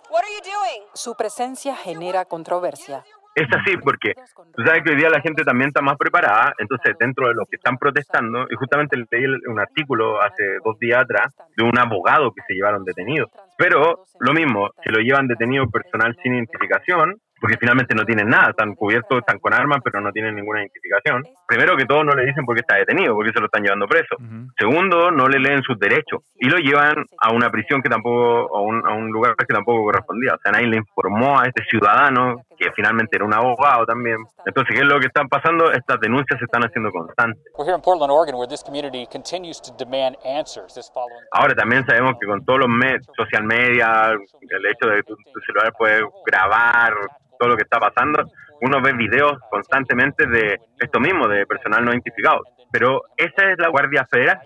Su 0.94 1.14
presencia 1.16 1.76
genera 1.76 2.25
controversia. 2.25 3.04
Es 3.38 3.49
así 3.57 3.76
porque 3.76 4.14
tú 4.57 4.64
sabes 4.64 4.83
que 4.83 4.90
hoy 4.90 4.97
día 4.97 5.09
la 5.11 5.21
gente 5.21 5.45
también 5.45 5.68
está 5.68 5.80
más 5.80 5.97
preparada, 5.97 6.54
entonces 6.59 6.97
dentro 6.99 7.28
de 7.28 7.35
los 7.35 7.49
que 7.49 7.57
están 7.57 7.78
protestando, 7.78 8.47
y 8.50 8.54
justamente 8.57 8.97
leí 8.97 9.26
un 9.47 9.61
artículo 9.61 10.21
hace 10.21 10.59
dos 10.64 10.78
días 10.78 11.00
atrás 11.02 11.35
de 11.57 11.64
un 11.64 11.78
abogado 11.78 12.33
que 12.33 12.42
se 12.47 12.54
llevaron 12.54 12.85
detenido. 12.85 13.28
Pero 13.57 14.04
lo 14.18 14.33
mismo, 14.33 14.71
si 14.83 14.90
lo 14.90 15.00
llevan 15.00 15.28
detenido 15.28 15.68
personal 15.71 16.16
sin 16.23 16.35
identificación, 16.35 17.14
porque 17.40 17.57
finalmente 17.57 17.95
no 17.95 18.04
tienen 18.04 18.28
nada, 18.28 18.50
están 18.50 18.75
cubiertos, 18.75 19.18
están 19.18 19.38
con 19.38 19.54
armas, 19.54 19.78
pero 19.85 20.00
no 20.00 20.11
tienen 20.11 20.35
ninguna 20.35 20.61
identificación. 20.61 21.23
Primero 21.47 21.76
que 21.76 21.85
todo, 21.85 22.02
no 22.02 22.12
le 22.12 22.26
dicen 22.26 22.45
por 22.45 22.57
qué 22.57 22.61
está 22.61 22.76
detenido, 22.76 23.14
porque 23.14 23.33
se 23.33 23.38
lo 23.38 23.47
están 23.47 23.62
llevando 23.62 23.87
preso. 23.87 24.16
Segundo, 24.59 25.11
no 25.11 25.28
le 25.28 25.38
leen 25.38 25.62
sus 25.62 25.78
derechos 25.78 26.23
y 26.35 26.49
lo 26.49 26.59
llevan 26.59 27.04
a 27.21 27.33
una 27.33 27.50
prisión 27.50 27.80
que 27.83 27.88
tampoco, 27.88 28.57
a 28.57 28.61
un, 28.61 28.85
a 28.87 28.92
un 28.92 29.11
lugar 29.11 29.37
que 29.37 29.47
tampoco 29.47 29.85
correspondía. 29.85 30.35
O 30.35 30.38
sea, 30.42 30.52
nadie 30.52 30.66
le 30.66 30.78
informó 30.78 31.38
a 31.38 31.47
este 31.47 31.62
ciudadano 31.64 32.42
que 32.58 32.72
finalmente 32.72 33.16
era 33.16 33.24
un 33.24 33.32
abogado 33.32 33.86
también. 33.86 34.18
Entonces, 34.44 34.74
¿qué 34.74 34.82
es 34.82 34.88
lo 34.88 34.98
que 34.98 35.06
está 35.06 35.24
pasando? 35.24 35.70
Estas 35.72 36.00
denuncias 36.00 36.38
se 36.38 36.44
están 36.44 36.62
haciendo 36.62 36.90
constantes. 36.90 37.42
Ahora 41.32 41.54
también 41.54 41.86
sabemos 41.86 42.14
que 42.20 42.26
con 42.26 42.44
todos 42.44 42.60
los 42.60 42.68
medios, 42.68 43.06
social 43.16 43.44
media, 43.44 44.10
el 44.10 44.66
hecho 44.66 44.88
de 44.88 44.96
que 44.96 45.02
tu, 45.04 45.16
tu 45.16 45.40
celular 45.46 45.72
puede 45.78 46.02
grabar 46.26 46.94
todo 47.38 47.50
lo 47.50 47.56
que 47.56 47.62
está 47.62 47.78
pasando, 47.78 48.24
uno 48.60 48.82
ve 48.82 48.92
videos 48.92 49.38
constantemente 49.50 50.26
de 50.26 50.58
esto 50.80 50.98
mismo, 50.98 51.28
de 51.28 51.46
personal 51.46 51.84
no 51.84 51.92
identificado. 51.92 52.42
Pero 52.70 53.02
esa 53.16 53.50
es 53.50 53.58
la 53.58 53.68
Guardia 53.68 54.06
Federal. 54.10 54.40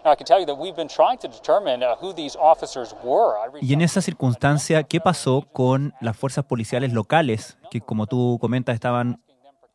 Y 3.61 3.73
en 3.73 3.81
esa 3.81 4.01
circunstancia, 4.01 4.83
¿qué 4.85 5.01
pasó 5.01 5.43
con 5.53 5.95
las 6.01 6.17
fuerzas 6.17 6.45
policiales 6.45 6.93
locales 6.93 7.59
que, 7.71 7.81
como 7.81 8.07
tú 8.07 8.39
comentas, 8.41 8.75
estaban 8.75 9.23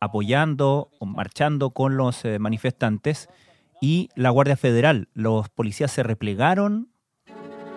apoyando 0.00 0.90
o 0.98 1.06
marchando 1.06 1.70
con 1.70 1.96
los 1.96 2.24
eh, 2.24 2.38
manifestantes 2.38 3.28
y 3.80 4.08
la 4.14 4.30
Guardia 4.30 4.56
Federal? 4.56 5.08
¿Los 5.14 5.48
policías 5.50 5.90
se 5.90 6.02
replegaron? 6.02 6.88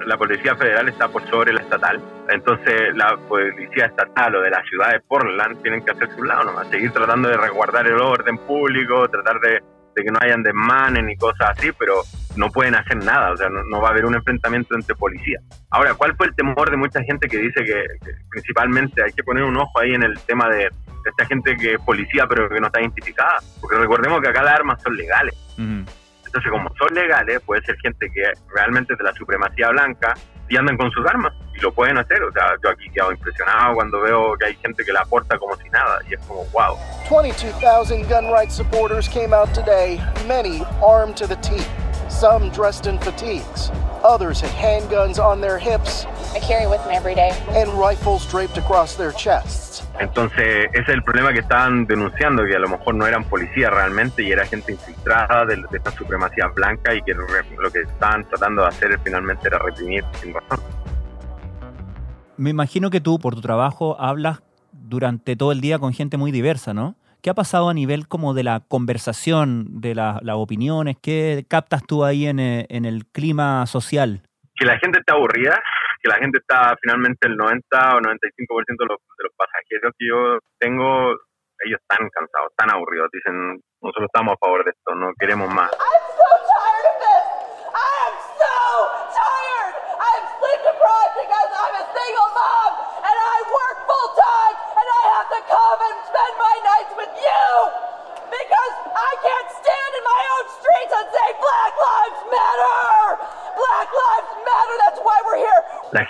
la 0.06 0.18
Policía 0.18 0.56
Federal 0.56 0.90
está 0.90 1.08
por 1.08 1.28
sobre 1.30 1.54
la 1.54 1.62
estatal. 1.62 2.02
Entonces 2.30 2.96
la 2.96 3.18
Policía 3.28 3.86
Estatal 3.86 4.36
o 4.36 4.42
de 4.42 4.50
la 4.50 4.64
ciudad 4.64 4.92
de 4.94 5.00
Portland 5.02 5.62
tienen 5.62 5.84
que 5.84 5.92
hacer 5.92 6.10
su 6.16 6.24
lado 6.24 6.46
nomás, 6.46 6.68
seguir 6.70 6.92
tratando 6.92 7.30
de 7.30 7.38
resguardar 7.38 7.88
el 7.88 8.00
orden 8.00 8.38
público, 8.40 9.08
tratar 9.10 9.40
de, 9.42 9.62
que 9.96 10.12
no 10.12 10.20
hayan 10.22 10.44
desmanes 10.44 11.04
ni 11.04 11.16
cosas 11.16 11.50
así, 11.58 11.72
pero 11.78 12.02
no 12.36 12.50
pueden 12.50 12.76
hacer 12.76 12.98
nada, 12.98 13.32
o 13.32 13.38
sea, 13.38 13.50
no, 13.50 13.82
va 13.82 13.90
a 13.90 13.92
haber 13.92 14.06
un 14.06 14.16
enfrentamiento 14.16 14.76
entre 14.76 14.96
policías. 14.96 15.44
Ahora, 15.70 15.94
¿cuál 15.94 16.16
fue 16.16 16.28
el 16.28 16.36
temor 16.36 16.70
de 16.72 16.78
mucha 16.78 17.04
gente 17.04 17.28
que 17.28 17.38
dice 17.38 17.64
que, 17.64 17.84
principalmente 18.30 19.04
hay 19.04 19.12
que 19.12 19.24
poner 19.24 19.44
un 19.44 19.58
ojo 19.58 19.80
ahí 19.80 19.94
en 19.94 20.04
el 20.04 20.18
tema 20.22 20.48
de 20.50 20.70
esta 21.06 21.26
gente 21.26 21.58
que 21.58 21.74
es 21.74 21.82
policía 21.82 22.26
pero 22.28 22.50
que 22.50 22.60
no 22.60 22.68
está 22.68 22.82
identificada? 22.82 23.38
Porque 23.60 23.78
recordemos 23.78 24.22
que 24.22 24.30
acá 24.30 24.44
las 24.44 24.56
armas 24.56 24.82
son 24.82 24.96
legales. 24.96 25.36
Entonces, 26.32 26.50
como 26.50 26.70
son 26.78 26.94
legales, 26.94 27.42
puede 27.42 27.62
ser 27.64 27.76
gente 27.82 28.10
que 28.10 28.24
realmente 28.56 28.94
es 28.94 29.00
de 29.00 29.04
la 29.04 29.12
supremacía 29.14 29.68
blanca 29.68 30.14
y 30.48 30.56
andan 30.56 30.78
con 30.78 30.90
sus 30.92 31.06
armas 31.06 31.34
y 31.54 31.60
lo 31.60 31.74
pueden 31.74 31.98
hacer. 31.98 32.24
O 32.24 32.32
sea, 32.32 32.56
yo 32.64 32.70
aquí 32.70 32.90
quedo 32.90 33.12
impresionado 33.12 33.76
cuando 33.76 34.00
veo 34.00 34.38
que 34.38 34.46
hay 34.46 34.56
gente 34.56 34.86
que 34.86 34.94
la 34.94 35.02
aporta 35.02 35.38
como 35.38 35.58
si 35.58 35.70
nada 35.70 36.00
y 36.10 36.14
es 36.14 36.22
como 36.22 36.46
wow. 36.54 36.78
22,000 37.10 38.08
gun 38.08 38.32
rights 38.32 38.56
supporters 38.56 39.10
came 39.10 39.34
out 39.34 39.54
today, 39.54 40.00
many 40.26 40.64
armed 40.82 41.18
to 41.18 41.28
the 41.28 41.36
teeth, 41.42 41.68
some 42.08 42.50
dressed 42.52 42.88
in 42.88 42.98
fatigues. 43.00 43.70
Others 44.02 44.40
had 44.40 44.52
handguns 44.52 45.20
on 45.20 45.42
their 45.42 45.60
hips. 45.60 46.06
I 46.34 46.40
carry 46.40 46.66
with 46.66 46.80
me 46.88 46.96
every 46.96 47.14
day. 47.14 47.32
And 47.50 47.74
rifles 47.74 48.26
draped 48.26 48.58
across 48.58 48.96
their 48.96 49.12
chests. 49.12 49.71
Entonces, 50.00 50.68
ese 50.74 50.82
es 50.82 50.90
el 50.90 51.04
problema 51.04 51.34
que 51.34 51.40
estaban 51.40 51.86
denunciando, 51.86 52.46
que 52.46 52.56
a 52.56 52.60
lo 52.60 52.70
mejor 52.70 52.96
no 52.96 53.06
eran 53.06 53.24
policías 53.26 53.72
realmente 53.72 54.24
y 54.24 54.32
era 54.32 54.46
gente 54.46 54.72
infiltrada 54.72 55.46
de, 55.46 55.62
esta 55.72 55.92
supremacía 55.92 56.48
blanca 56.48 56.94
y 56.94 57.02
que 57.02 57.14
lo 57.14 57.72
que 57.72 57.82
estaban 57.82 58.28
tratando 58.28 58.64
de 58.64 58.70
hacer 58.70 59.00
finalmente 59.04 59.48
era 59.48 59.60
reprimir 59.60 60.04
sin 60.14 60.34
razón. 60.34 60.60
Me 62.38 62.50
imagino 62.50 62.90
que 62.90 63.02
tú, 63.02 63.20
por 63.20 63.36
tu 63.36 63.42
trabajo, 63.42 64.00
hablas 64.00 64.42
durante 64.72 65.36
todo 65.36 65.52
el 65.52 65.62
día 65.62 65.78
con 65.78 65.94
gente 65.94 66.18
muy 66.18 66.32
diversa, 66.32 66.74
¿no? 66.74 66.96
¿Qué 67.22 67.30
ha 67.30 67.36
pasado 67.36 67.70
a 67.70 67.74
nivel 67.74 68.08
como 68.08 68.34
de 68.34 68.44
la 68.44 68.62
conversación, 68.68 69.80
de 69.80 69.94
las 69.94 70.22
opiniones? 70.34 70.98
¿Qué 71.00 71.46
captas 71.48 71.84
tú 71.88 72.04
ahí 72.04 72.26
en, 72.26 72.40
eh, 72.40 72.66
en 72.70 72.86
el 72.86 73.06
clima 73.06 73.68
social? 73.68 74.24
Que 74.56 74.66
la 74.66 74.80
gente 74.80 75.00
está 75.00 75.14
aburrida, 75.14 75.62
que 76.02 76.10
la 76.10 76.18
gente 76.18 76.40
está 76.40 76.76
finalmente 76.82 77.28
el 77.28 77.38
90 77.38 77.96
o 77.96 78.00
95% 78.02 78.66
de 78.68 78.86
los, 78.86 79.00
de 79.00 79.24
los 79.24 79.34
pasajeros 79.38 79.94
que 79.98 80.08
yo 80.08 80.40
tengo, 80.60 81.12
ellos 81.64 81.80
están 81.80 82.10
cansados, 82.10 82.52
están 82.52 82.72
aburridos. 82.74 83.10
Dicen, 83.12 83.62
nosotros 83.82 84.06
estamos 84.06 84.34
a 84.34 84.38
favor 84.38 84.66
de 84.66 84.72
esto, 84.72 84.96
no 84.96 85.14
queremos 85.20 85.54
más. 85.54 85.72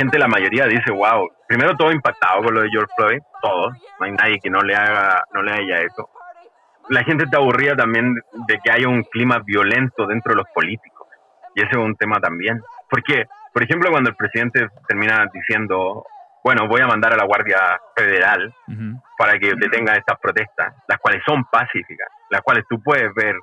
Gente, 0.02 0.18
la 0.18 0.28
mayoría 0.28 0.66
dice, 0.66 0.92
wow, 0.92 1.30
primero 1.48 1.76
todo 1.78 1.92
impactado 1.92 2.44
con 2.44 2.56
lo 2.56 2.62
de 2.62 2.70
George 2.70 2.92
Floyd, 2.98 3.20
todos, 3.42 3.74
no 4.00 4.06
hay 4.06 4.12
nadie 4.14 4.40
que 4.42 4.50
no 4.50 4.62
le 4.62 4.76
haga, 4.76 5.24
no 5.34 5.44
le 5.44 5.52
haya 5.52 5.82
eso. 5.82 6.10
La 6.90 7.04
gente 7.04 7.26
está 7.26 7.38
aburrida 7.38 7.76
también 7.76 8.16
de 8.48 8.60
que 8.64 8.72
haya 8.72 8.88
un 8.88 9.04
clima 9.04 9.40
violento 9.46 10.08
dentro 10.08 10.32
de 10.32 10.38
los 10.38 10.48
políticos, 10.56 11.08
y 11.56 11.62
ese 11.62 11.72
es 11.72 11.78
un 11.78 11.96
tema 11.96 12.20
también. 12.20 12.62
Porque, 12.90 13.26
por 13.54 13.64
ejemplo, 13.64 13.92
cuando 13.92 14.10
el 14.10 14.16
presidente 14.16 14.68
termina 14.88 15.28
diciendo, 15.32 16.04
bueno, 16.44 16.68
voy 16.68 16.82
a 16.82 16.88
mandar 16.88 17.14
a 17.14 17.18
la 17.18 17.26
Guardia 17.26 17.60
Federal 17.96 18.54
para 19.18 19.38
que 19.38 19.54
detenga 19.56 19.94
estas 19.94 20.20
protestas, 20.20 20.74
las 20.88 20.98
cuales 20.98 21.22
son 21.26 21.46
pacíficas, 21.46 22.10
las 22.32 22.42
cuales 22.42 22.66
tú 22.68 22.82
puedes 22.82 23.14
ver 23.14 23.36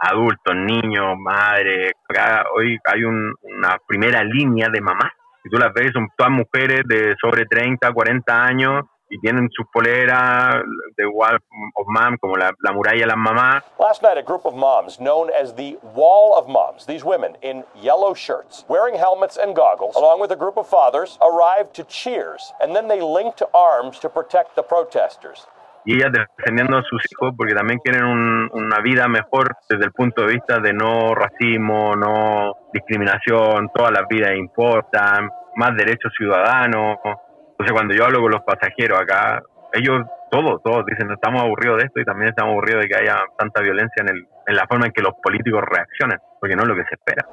adultos, 0.00 0.56
niños, 0.56 1.16
madres. 1.18 1.92
Acá 2.08 2.44
hoy 2.56 2.78
hay 2.84 3.04
una 3.04 3.78
primera 3.86 4.24
línea 4.24 4.68
de 4.68 4.80
mamás. 4.80 5.12
Si 5.42 5.48
tú 5.48 5.56
las 5.56 5.72
ves, 5.72 5.90
son 5.92 6.08
todas 6.16 6.32
mujeres 6.32 6.82
de 6.86 7.14
sobre 7.20 7.46
30, 7.46 7.92
40 7.92 8.44
años 8.44 8.84
y 9.08 9.18
tienen 9.20 9.48
sus 9.50 9.66
poleras 9.72 10.62
de 10.96 11.06
Wall 11.06 11.36
of 11.36 11.86
Mom, 11.88 12.16
como 12.20 12.36
la, 12.36 12.52
la 12.60 12.72
muralla 12.72 13.00
de 13.00 13.06
las 13.06 13.16
mamás. 13.16 13.64
Last 13.78 14.02
night, 14.02 14.18
a 14.18 14.22
group 14.22 14.44
of 14.44 14.54
moms 14.54 15.00
known 15.00 15.30
as 15.30 15.54
the 15.54 15.78
Wall 15.82 16.36
of 16.36 16.46
Moms, 16.46 16.86
these 16.86 17.04
women 17.04 17.36
in 17.42 17.64
yellow 17.74 18.14
shirts, 18.14 18.64
wearing 18.68 18.94
helmets 18.94 19.36
and 19.36 19.56
goggles, 19.56 19.96
along 19.96 20.20
with 20.20 20.30
a 20.30 20.36
group 20.36 20.56
of 20.56 20.68
fathers, 20.68 21.18
arrived 21.20 21.74
to 21.74 21.84
cheers, 21.84 22.52
and 22.60 22.76
then 22.76 22.86
they 22.86 23.00
linked 23.00 23.42
arms 23.52 23.98
to 23.98 24.08
protect 24.08 24.54
the 24.54 24.62
protesters 24.62 25.46
y 25.84 25.96
ellas 25.96 26.12
defendiendo 26.12 26.76
a 26.76 26.82
sus 26.82 27.02
hijos 27.10 27.34
porque 27.36 27.54
también 27.54 27.78
quieren 27.80 28.04
una 28.04 28.80
vida 28.82 29.08
mejor 29.08 29.56
desde 29.68 29.84
el 29.84 29.92
punto 29.92 30.22
de 30.22 30.34
vista 30.34 30.58
de 30.58 30.72
no 30.72 31.14
racismo, 31.14 31.96
no 31.96 32.54
discriminación, 32.72 33.70
todas 33.74 33.92
las 33.92 34.06
vidas 34.08 34.32
importan, 34.36 35.30
más 35.56 35.76
derechos 35.76 36.12
ciudadanos. 36.16 36.98
Entonces 37.04 37.72
cuando 37.72 37.94
yo 37.94 38.04
hablo 38.04 38.20
con 38.20 38.30
los 38.30 38.42
pasajeros 38.42 39.00
acá, 39.00 39.42
ellos 39.72 40.02
todos, 40.30 40.62
todos 40.62 40.86
dicen 40.86 41.10
estamos 41.10 41.42
aburridos 41.42 41.78
de 41.78 41.86
esto 41.86 42.00
y 42.00 42.04
también 42.04 42.30
estamos 42.30 42.52
aburridos 42.52 42.82
de 42.82 42.88
que 42.88 42.96
haya 42.96 43.18
tanta 43.36 43.60
violencia 43.60 44.02
en, 44.02 44.08
el, 44.10 44.28
en 44.46 44.56
la 44.56 44.66
forma 44.66 44.86
en 44.86 44.92
que 44.92 45.02
los 45.02 45.14
políticos 45.22 45.62
reaccionan, 45.68 46.18
porque 46.40 46.54
no 46.54 46.62
es 46.62 46.68
lo 46.68 46.76
que 46.76 46.84
se 46.84 46.94
espera. 46.94 47.26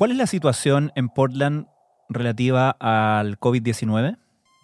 ¿Cuál 0.00 0.12
es 0.12 0.16
la 0.16 0.26
situación 0.26 0.92
en 0.94 1.10
Portland 1.10 1.66
relativa 2.08 2.74
al 2.80 3.38
COVID-19? 3.38 4.16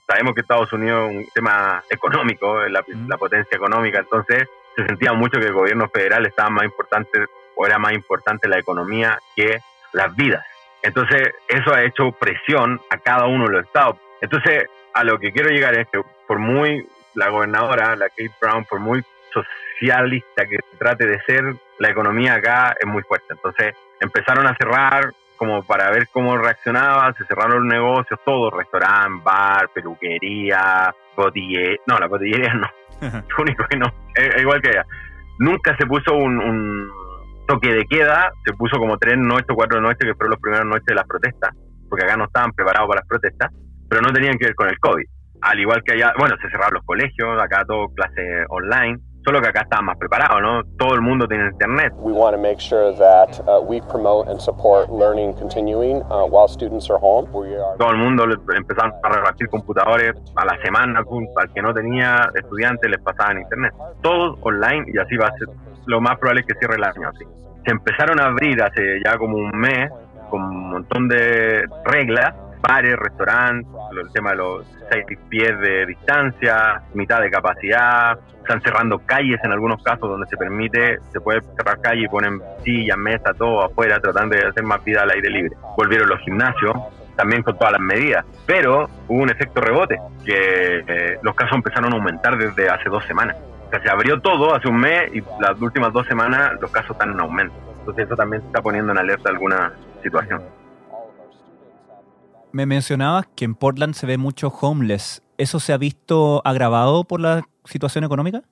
Sabemos 0.09 0.35
que 0.35 0.41
Estados 0.41 0.73
Unidos 0.73 1.11
es 1.11 1.17
un 1.19 1.27
tema 1.35 1.85
económico, 1.91 2.61
la, 2.61 2.83
la 3.07 3.19
potencia 3.19 3.55
económica, 3.55 3.99
entonces 3.99 4.49
se 4.75 4.87
sentía 4.87 5.13
mucho 5.13 5.39
que 5.39 5.49
el 5.49 5.53
gobierno 5.53 5.91
federal 5.91 6.25
estaba 6.25 6.49
más 6.49 6.65
importante 6.65 7.27
o 7.55 7.67
era 7.67 7.79
más 7.79 7.93
importante 7.93 8.49
la 8.49 8.59
economía 8.59 9.19
que 9.35 9.59
las 9.93 10.17
vidas. 10.17 10.43
Entonces 10.83 11.29
eso 11.49 11.75
ha 11.75 11.85
hecho 11.85 12.13
presión 12.13 12.81
a 12.89 12.97
cada 12.97 13.27
uno 13.27 13.45
de 13.45 13.53
los 13.57 13.67
estados. 13.67 13.97
Entonces 14.23 14.71
a 14.95 15.05
lo 15.05 15.19
que 15.19 15.33
quiero 15.33 15.51
llegar 15.51 15.79
es 15.79 15.87
que 15.89 16.01
por 16.27 16.39
muy 16.39 16.89
la 17.13 17.29
gobernadora, 17.29 17.95
la 17.95 18.09
Kate 18.09 18.33
Brown, 18.41 18.65
por 18.65 18.81
muy 18.81 19.05
socialista 19.35 20.47
que 20.47 20.61
trate 20.79 21.07
de 21.07 21.21
ser, 21.27 21.57
la 21.79 21.91
economía 21.91 22.37
acá 22.37 22.75
es 22.81 22.87
muy 22.87 23.03
fuerte. 23.03 23.35
Entonces 23.35 23.75
empezaron 24.01 24.47
a 24.47 24.57
cerrar 24.57 25.13
como 25.37 25.63
para 25.63 25.91
ver 25.91 26.09
cómo 26.13 26.37
reaccionaba, 26.37 27.13
se 27.15 27.25
cerraron 27.27 27.61
los 27.61 27.67
negocios, 27.67 28.19
todo, 28.25 28.51
restaurante, 28.51 29.23
bar, 29.25 29.71
peluquería, 29.75 30.95
botillería, 31.17 31.79
no, 31.87 31.99
la 31.99 32.07
botillería 32.07 32.55
no, 32.55 32.69
lo 33.01 33.43
único 33.43 33.65
que 33.69 33.77
no, 33.77 33.87
es, 34.15 34.41
igual 34.41 34.61
que 34.61 34.71
ella. 34.71 34.87
Nunca 35.39 35.77
se 35.77 35.87
puso 35.87 36.15
un, 36.15 36.91
toque 37.47 37.73
de 37.73 37.85
queda, 37.85 38.33
se 38.45 38.53
puso 38.55 38.79
como 38.79 38.99
tres 38.99 39.17
noches 39.19 39.47
o 39.51 39.55
cuatro 39.55 39.81
noches, 39.81 39.99
que 40.01 40.15
fueron 40.15 40.33
las 40.33 40.41
primeras 40.41 40.67
noches 40.67 40.87
de 40.87 40.95
las 40.95 41.07
protestas, 41.07 41.51
porque 41.89 42.05
acá 42.05 42.17
no 42.17 42.25
estaban 42.25 42.53
preparados 42.53 42.89
para 42.89 43.01
las 43.01 43.09
protestas, 43.09 43.53
pero 43.89 44.03
no 44.03 44.13
tenían 44.13 44.37
que 44.37 44.47
ver 44.47 44.55
con 44.55 44.69
el 44.69 44.79
COVID. 44.81 45.05
Al 45.43 45.61
igual 45.61 45.83
que 45.85 45.93
allá, 45.93 46.13
bueno, 46.19 46.35
se 46.41 46.49
cerraron 46.51 46.75
los 46.75 46.85
colegios, 46.85 47.41
acá 47.41 47.65
todo 47.65 47.89
clase 47.95 48.45
online, 48.49 48.99
solo 49.27 49.41
que 49.41 49.49
acá 49.49 49.63
está 49.63 49.83
más 49.83 49.99
preparado, 49.99 50.41
¿no? 50.41 50.63
Todo 50.79 50.95
el 50.95 51.01
mundo 51.01 51.27
tiene 51.27 51.49
internet. 51.49 51.93
We 51.99 52.13
want 52.13 52.37
to 52.37 52.41
make 52.41 52.61
sure 52.61 52.95
that 52.97 53.41
uh, 53.49 53.61
we 53.61 53.81
promote 53.81 54.31
and 54.31 54.41
support 54.41 54.89
learning 54.89 55.35
continuing 55.35 56.03
uh, 56.03 56.25
while 56.27 56.47
students 56.47 56.89
are 56.89 56.99
home. 56.99 57.27
Todo 57.77 57.91
el 57.91 57.97
mundo 57.97 58.25
empezaron 58.55 58.93
a 59.03 59.09
repartir 59.09 59.49
computadores 59.49 60.15
a 60.37 60.45
la 60.45 60.57
semana, 60.63 61.01
al 61.01 61.53
que 61.53 61.61
no 61.61 61.75
tenía 61.75 62.31
estudiantes 62.37 62.89
les 62.89 63.01
pasaban 63.01 63.39
internet. 63.41 63.75
Todo 64.01 64.39
online 64.43 64.85
y 64.95 64.99
así 64.99 65.17
va 65.17 65.27
a 65.27 65.33
ser. 65.33 65.49
Lo 65.87 66.01
más 66.01 66.19
probable 66.19 66.43
es 66.43 66.47
que 66.47 66.55
cierre 66.61 66.77
el 66.77 66.85
año 66.85 67.09
así. 67.09 67.25
Se 67.65 67.73
empezaron 67.73 68.21
a 68.21 68.27
abrir 68.27 68.63
hace 68.63 69.01
ya 69.05 69.19
como 69.19 69.39
un 69.39 69.51
mes 69.51 69.91
con 70.31 70.41
un 70.43 70.71
montón 70.71 71.09
de 71.09 71.65
reglas 71.85 72.33
bares, 72.67 72.97
restaurantes, 72.97 73.71
el 73.91 74.13
tema 74.13 74.31
de 74.31 74.37
los 74.37 74.67
seis 74.91 75.05
pies 75.29 75.59
de 75.61 75.87
distancia, 75.87 76.83
mitad 76.95 77.21
de 77.21 77.31
capacidad, 77.31 78.19
están 78.39 78.61
cerrando 78.63 78.99
calles 79.01 79.41
en 79.43 79.53
algunos 79.53 79.83
casos 79.83 80.09
donde 80.09 80.27
se 80.27 80.37
permite, 80.37 80.99
se 81.13 81.21
puede 81.21 81.41
cerrar 81.57 81.81
calle 81.81 82.03
y 82.05 82.09
ponen 82.09 82.41
sillas, 82.65 82.97
mesas, 82.97 83.37
todo 83.37 83.65
afuera, 83.65 83.99
tratando 84.01 84.37
de 84.37 84.47
hacer 84.47 84.63
más 84.63 84.83
vida 84.85 85.03
al 85.03 85.11
aire 85.11 85.31
libre. 85.31 85.57
Volvieron 85.77 86.09
los 86.09 86.21
gimnasios, 86.21 86.77
también 87.17 87.43
con 87.43 87.59
todas 87.59 87.73
las 87.73 87.81
medidas, 87.81 88.25
pero 88.47 88.89
hubo 89.09 89.23
un 89.23 89.31
efecto 89.31 89.61
rebote, 89.61 89.99
que 90.25 90.85
eh, 90.87 91.19
los 91.23 91.35
casos 91.35 91.57
empezaron 91.57 91.93
a 91.93 91.97
aumentar 91.97 92.37
desde 92.37 92.69
hace 92.69 92.89
dos 92.89 93.05
semanas. 93.07 93.37
O 93.67 93.71
sea, 93.71 93.83
se 93.83 93.91
abrió 93.91 94.21
todo 94.21 94.55
hace 94.55 94.69
un 94.69 94.77
mes 94.77 95.11
y 95.13 95.23
las 95.41 95.61
últimas 95.61 95.93
dos 95.93 96.07
semanas 96.07 96.53
los 96.61 96.71
casos 96.71 96.93
están 96.93 97.11
en 97.11 97.21
aumento. 97.21 97.55
Entonces 97.81 98.07
eso 98.07 98.15
también 98.15 98.43
está 98.43 98.61
poniendo 98.61 98.93
en 98.93 98.99
alerta 98.99 99.31
alguna 99.31 99.73
situación. 100.03 100.41
Me 102.53 102.65
mencionabas 102.65 103.27
que 103.37 103.45
en 103.45 103.55
Portland 103.55 103.95
se 103.95 104.07
ve 104.07 104.19
mucho 104.19 104.49
homeless. 104.49 105.23
¿Eso 105.37 105.61
se 105.61 105.73
ha 105.73 105.77
visto 105.77 106.41
agravado 106.45 107.05
por 107.05 107.21
la 107.21 107.43
situación 107.65 108.05
económica? 108.05 108.43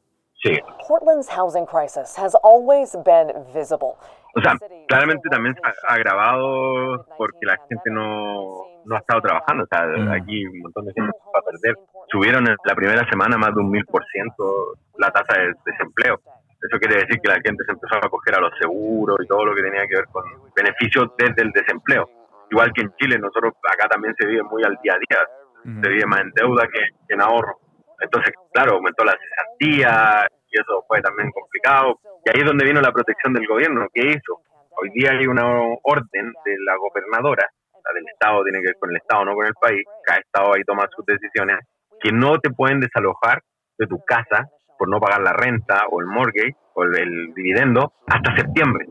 Sí. 0.42 0.59
Portland's 0.87 1.28
housing 1.30 1.64
crisis 1.64 2.18
has 2.18 2.37
always 2.42 2.92
been 3.04 3.33
visible. 3.54 3.96
O 4.37 4.40
sea, 4.42 4.59
claramente 4.88 5.28
también 5.30 5.54
se 5.54 5.61
ha 5.64 5.94
agravado 5.94 7.07
porque 7.16 7.46
la 7.46 7.57
gente 7.68 7.90
no, 7.90 8.66
no 8.85 8.96
ha 8.96 8.98
estado 8.98 9.22
trabajando. 9.22 9.64
O 9.64 9.66
sea, 9.66 9.87
mm. 9.87 10.12
aquí 10.12 10.46
un 10.46 10.61
montón 10.61 10.85
de 10.85 10.92
gente 10.92 11.11
va 11.35 11.38
a 11.38 11.42
perder. 11.42 11.76
Subieron 12.11 12.46
en 12.46 12.57
la 12.64 12.74
primera 12.74 13.09
semana 13.09 13.38
más 13.38 13.54
de 13.54 13.61
un 13.61 13.70
mil 13.70 13.87
por 13.87 14.04
ciento 14.12 14.76
la 14.98 15.11
tasa 15.11 15.40
de 15.40 15.54
desempleo. 15.64 16.20
Eso 16.61 16.78
quiere 16.78 16.96
decir 16.96 17.20
que 17.20 17.28
la 17.28 17.40
gente 17.40 17.64
se 17.64 17.72
empezó 17.72 17.94
a 17.94 18.07
acoger 18.07 18.35
a 18.35 18.40
los 18.40 18.52
seguros 18.61 19.16
y 19.22 19.26
todo 19.26 19.44
lo 19.46 19.54
que 19.54 19.62
tenía 19.62 19.87
que 19.87 19.96
ver 19.96 20.07
con 20.12 20.24
beneficios 20.54 21.09
desde 21.16 21.42
el 21.42 21.52
desempleo 21.52 22.09
igual 22.50 22.72
que 22.72 22.83
en 22.83 22.94
Chile, 22.96 23.18
nosotros 23.18 23.54
acá 23.62 23.88
también 23.88 24.14
se 24.18 24.26
vive 24.26 24.42
muy 24.42 24.62
al 24.64 24.76
día 24.83 24.94
a 24.94 24.98
día, 24.98 25.80
se 25.83 25.88
vive 25.88 26.07
más 26.07 26.20
en 26.20 26.30
deuda 26.35 26.66
que, 26.72 26.80
en 27.09 27.20
ahorro. 27.20 27.59
Entonces, 28.00 28.35
claro, 28.52 28.76
aumentó 28.76 29.04
la 29.04 29.16
cesantía 29.16 30.26
y 30.50 30.61
eso 30.61 30.85
fue 30.87 31.00
también 31.00 31.30
complicado. 31.30 31.98
Y 32.24 32.30
ahí 32.30 32.40
es 32.40 32.46
donde 32.46 32.64
vino 32.64 32.80
la 32.80 32.92
protección 32.92 33.33
del 33.33 33.46
gobierno. 33.46 33.87
¿Qué 33.92 34.09
hizo? 34.09 34.42
Hoy 34.76 34.90
día 34.90 35.12
hay 35.12 35.26
una 35.26 35.44
orden 35.83 36.33
de 36.44 36.57
la 36.66 36.76
gobernadora, 36.76 37.46
la 37.72 37.92
del 37.94 38.09
Estado, 38.09 38.42
tiene 38.42 38.61
que 38.61 38.68
ver 38.68 38.76
con 38.78 38.90
el 38.90 38.96
Estado, 38.96 39.24
no 39.24 39.35
con 39.35 39.46
el 39.46 39.54
país. 39.54 39.85
Cada 40.04 40.18
Estado 40.18 40.54
ahí 40.54 40.64
toma 40.64 40.88
sus 40.94 41.07
decisiones, 41.07 41.59
que 42.00 42.12
no 42.12 42.38
te 42.38 42.50
pueden 42.50 42.80
desalojar 42.80 43.42
de 43.78 43.87
tu 43.87 44.04
casa 44.04 44.48
por 44.78 44.88
no 44.88 45.00
pagar 45.00 45.22
la 45.22 45.33
renta 45.33 45.87
o 45.90 46.00
el 46.00 46.07
mortgage 46.07 46.57
o 46.74 46.85
el 46.85 47.33
dividendo 47.35 47.92
hasta 48.07 48.35
septiembre. 48.37 48.87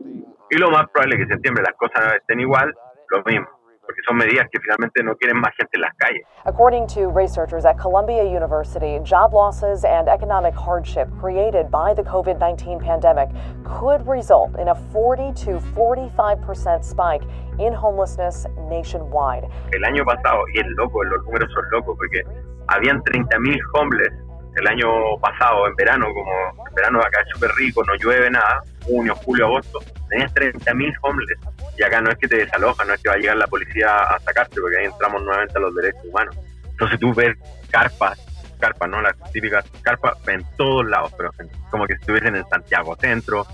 Y 0.50 0.56
lo 0.58 0.70
más 0.70 0.88
probable 0.90 1.14
es 1.14 1.18
que 1.18 1.22
en 1.24 1.30
septiembre 1.30 1.64
las 1.64 1.76
cosas 1.76 2.14
estén 2.14 2.40
igual 2.40 2.74
lo 3.14 3.22
mismo. 3.24 3.46
porque 3.86 4.00
son 4.06 4.16
medidas 4.16 4.46
que 4.50 4.58
finalmente 4.60 5.02
no 5.02 5.14
quieren 5.16 5.38
más 5.38 5.52
gente 5.56 5.76
en 5.76 5.82
las 5.82 5.94
calles. 5.96 6.22
According 6.46 6.86
to 6.88 7.10
researchers 7.10 7.64
at 7.64 7.76
Columbia 7.76 8.24
University, 8.24 8.98
job 9.04 9.32
losses 9.32 9.84
and 9.84 10.08
economic 10.08 10.54
hardship 10.54 11.08
created 11.20 11.70
by 11.70 11.94
the 11.94 12.02
COVID-19 12.02 12.80
pandemic 12.80 13.28
could 13.62 14.06
result 14.06 14.58
in 14.58 14.68
a 14.68 14.74
40 14.74 15.32
to 15.44 15.60
45% 15.76 16.82
spike 16.82 17.22
in 17.58 17.72
homelessness 17.72 18.46
nationwide. 18.68 19.44
El 19.72 19.84
año 19.84 20.04
pasado, 20.04 20.42
y 20.54 20.60
es 20.60 20.66
loco, 20.76 21.04
los 21.04 21.22
números 21.24 21.52
son 21.52 21.64
locos, 21.70 21.96
porque 21.98 22.22
habían 22.68 23.02
30.000 23.02 23.58
homeless 23.74 24.12
el 24.56 24.68
año 24.68 25.18
pasado, 25.20 25.66
en 25.66 25.74
verano, 25.74 26.06
como 26.14 26.64
el 26.68 26.74
verano 26.74 27.00
acá 27.00 27.20
es 27.22 27.28
súper 27.34 27.50
rico, 27.56 27.82
no 27.84 27.94
llueve 27.96 28.30
nada, 28.30 28.62
junio, 28.86 29.14
julio, 29.16 29.46
agosto, 29.46 29.80
tenías 30.14 30.32
30.000 30.34 30.94
homeless. 31.02 31.38
Y 31.76 31.82
acá 31.82 32.00
no 32.00 32.10
es 32.10 32.18
que 32.18 32.28
te 32.28 32.36
desalojan, 32.36 32.86
no 32.86 32.94
es 32.94 33.02
que 33.02 33.08
va 33.08 33.16
a 33.16 33.18
llegar 33.18 33.36
la 33.36 33.46
policía 33.48 33.96
a 33.96 34.20
sacarte, 34.20 34.60
porque 34.60 34.78
ahí 34.78 34.86
entramos 34.86 35.22
nuevamente 35.22 35.58
a 35.58 35.60
los 35.60 35.74
derechos 35.74 36.04
humanos. 36.04 36.36
Entonces 36.70 37.00
tú 37.00 37.12
ves 37.12 37.36
carpas, 37.70 38.18
carpas, 38.60 38.88
¿no? 38.88 39.00
Las 39.02 39.14
típicas 39.32 39.64
carpas 39.82 40.16
en 40.28 40.44
todos 40.56 40.86
lados, 40.86 41.12
pero 41.16 41.30
como 41.70 41.86
que 41.86 41.94
estuviesen 41.94 42.36
en 42.36 42.46
Santiago 42.48 42.96
Centro. 42.96 43.46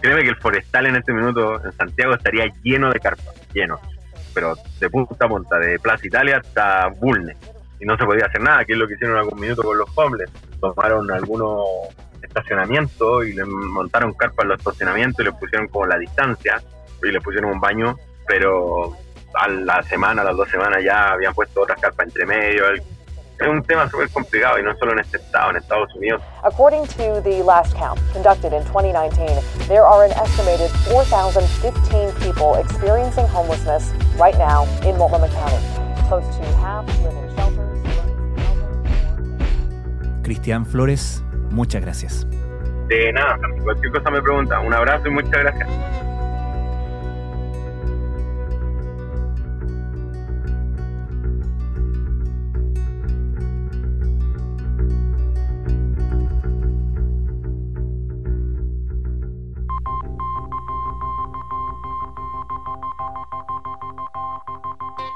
Créeme 0.00 0.22
que 0.22 0.30
el 0.30 0.36
forestal 0.36 0.86
en 0.86 0.96
este 0.96 1.12
minuto 1.12 1.62
en 1.62 1.72
Santiago 1.72 2.14
estaría 2.14 2.46
lleno 2.62 2.90
de 2.90 3.00
carpas, 3.00 3.34
lleno. 3.52 3.78
Pero 4.32 4.56
de 4.80 4.88
punta 4.88 5.26
a 5.26 5.28
punta, 5.28 5.58
de 5.58 5.78
Plaza 5.78 6.06
Italia 6.06 6.38
hasta 6.38 6.88
Bulnes 6.88 7.36
y 7.80 7.84
no 7.84 7.96
se 7.96 8.04
podía 8.04 8.26
hacer 8.26 8.40
nada, 8.40 8.64
que 8.64 8.72
es 8.72 8.78
lo 8.78 8.88
que 8.88 8.94
hicieron 8.94 9.18
algún 9.18 9.40
minuto 9.40 9.62
con 9.62 9.78
los 9.78 9.88
homeless. 9.94 10.30
Tomaron 10.60 11.10
algunos 11.10 11.64
estacionamientos 12.22 13.26
y 13.26 13.32
le 13.32 13.44
montaron 13.44 14.12
carpas 14.14 14.44
en 14.44 14.48
los 14.50 14.58
estacionamientos 14.58 15.20
y 15.20 15.24
le 15.24 15.32
pusieron 15.32 15.68
como 15.68 15.86
la 15.86 15.98
distancia 15.98 16.62
y 17.02 17.10
le 17.10 17.20
pusieron 17.20 17.52
un 17.52 17.60
baño, 17.60 17.96
pero 18.26 18.96
a 19.34 19.48
la 19.48 19.82
semana, 19.82 20.22
a 20.22 20.24
las 20.26 20.36
dos 20.36 20.48
semanas 20.48 20.82
ya 20.82 21.12
habían 21.12 21.34
puesto 21.34 21.62
otras 21.62 21.80
carpas 21.80 22.06
entre 22.06 22.26
medio. 22.26 22.64
Es 22.72 23.46
un 23.46 23.62
tema 23.62 23.88
súper 23.88 24.10
complicado 24.10 24.58
y 24.58 24.64
no 24.64 24.76
solo 24.78 24.92
en 24.92 24.98
este 24.98 25.18
estado, 25.18 25.50
en 25.50 25.56
Estados 25.58 25.94
Unidos. 25.94 26.20
According 26.42 26.86
to 26.88 27.20
the 27.22 27.42
last 27.44 27.72
count 27.76 28.00
conducted 28.12 28.52
in 28.52 28.64
2019, 28.64 29.40
there 29.68 29.86
are 29.86 30.04
an 30.04 30.10
estimated 30.12 30.70
4,015 30.90 32.12
people 32.20 32.56
experiencing 32.56 33.28
homelessness 33.28 33.92
right 34.18 34.36
now 34.38 34.66
in 34.82 34.98
Multnomah 34.98 35.28
County. 35.28 35.62
Close 36.08 36.26
to 36.36 36.42
half 36.58 36.84
live 37.04 37.14
in 37.14 37.36
shelters. 37.36 37.78
Cristian 40.24 40.64
Flores, 40.66 41.22
muchas 41.50 41.82
gracias. 41.82 42.26
De 42.88 43.12
nada, 43.12 43.38
cualquier 43.62 43.92
cosa 43.92 44.10
me 44.10 44.22
pregunta. 44.22 44.60
Un 44.60 44.72
abrazo 44.72 45.08
y 45.08 45.10
muchas 45.10 45.30
gracias. 45.30 45.68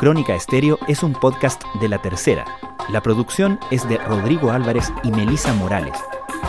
Crónica 0.02 0.34
Estéreo 0.34 0.80
es 0.88 1.04
un 1.04 1.12
podcast 1.12 1.62
de 1.80 1.88
La 1.88 2.02
Tercera. 2.02 2.44
La 2.88 3.00
producción 3.02 3.60
es 3.70 3.88
de 3.88 3.98
Rodrigo 3.98 4.50
Álvarez 4.50 4.92
y 5.04 5.12
Melisa 5.12 5.54
Morales. 5.54 5.96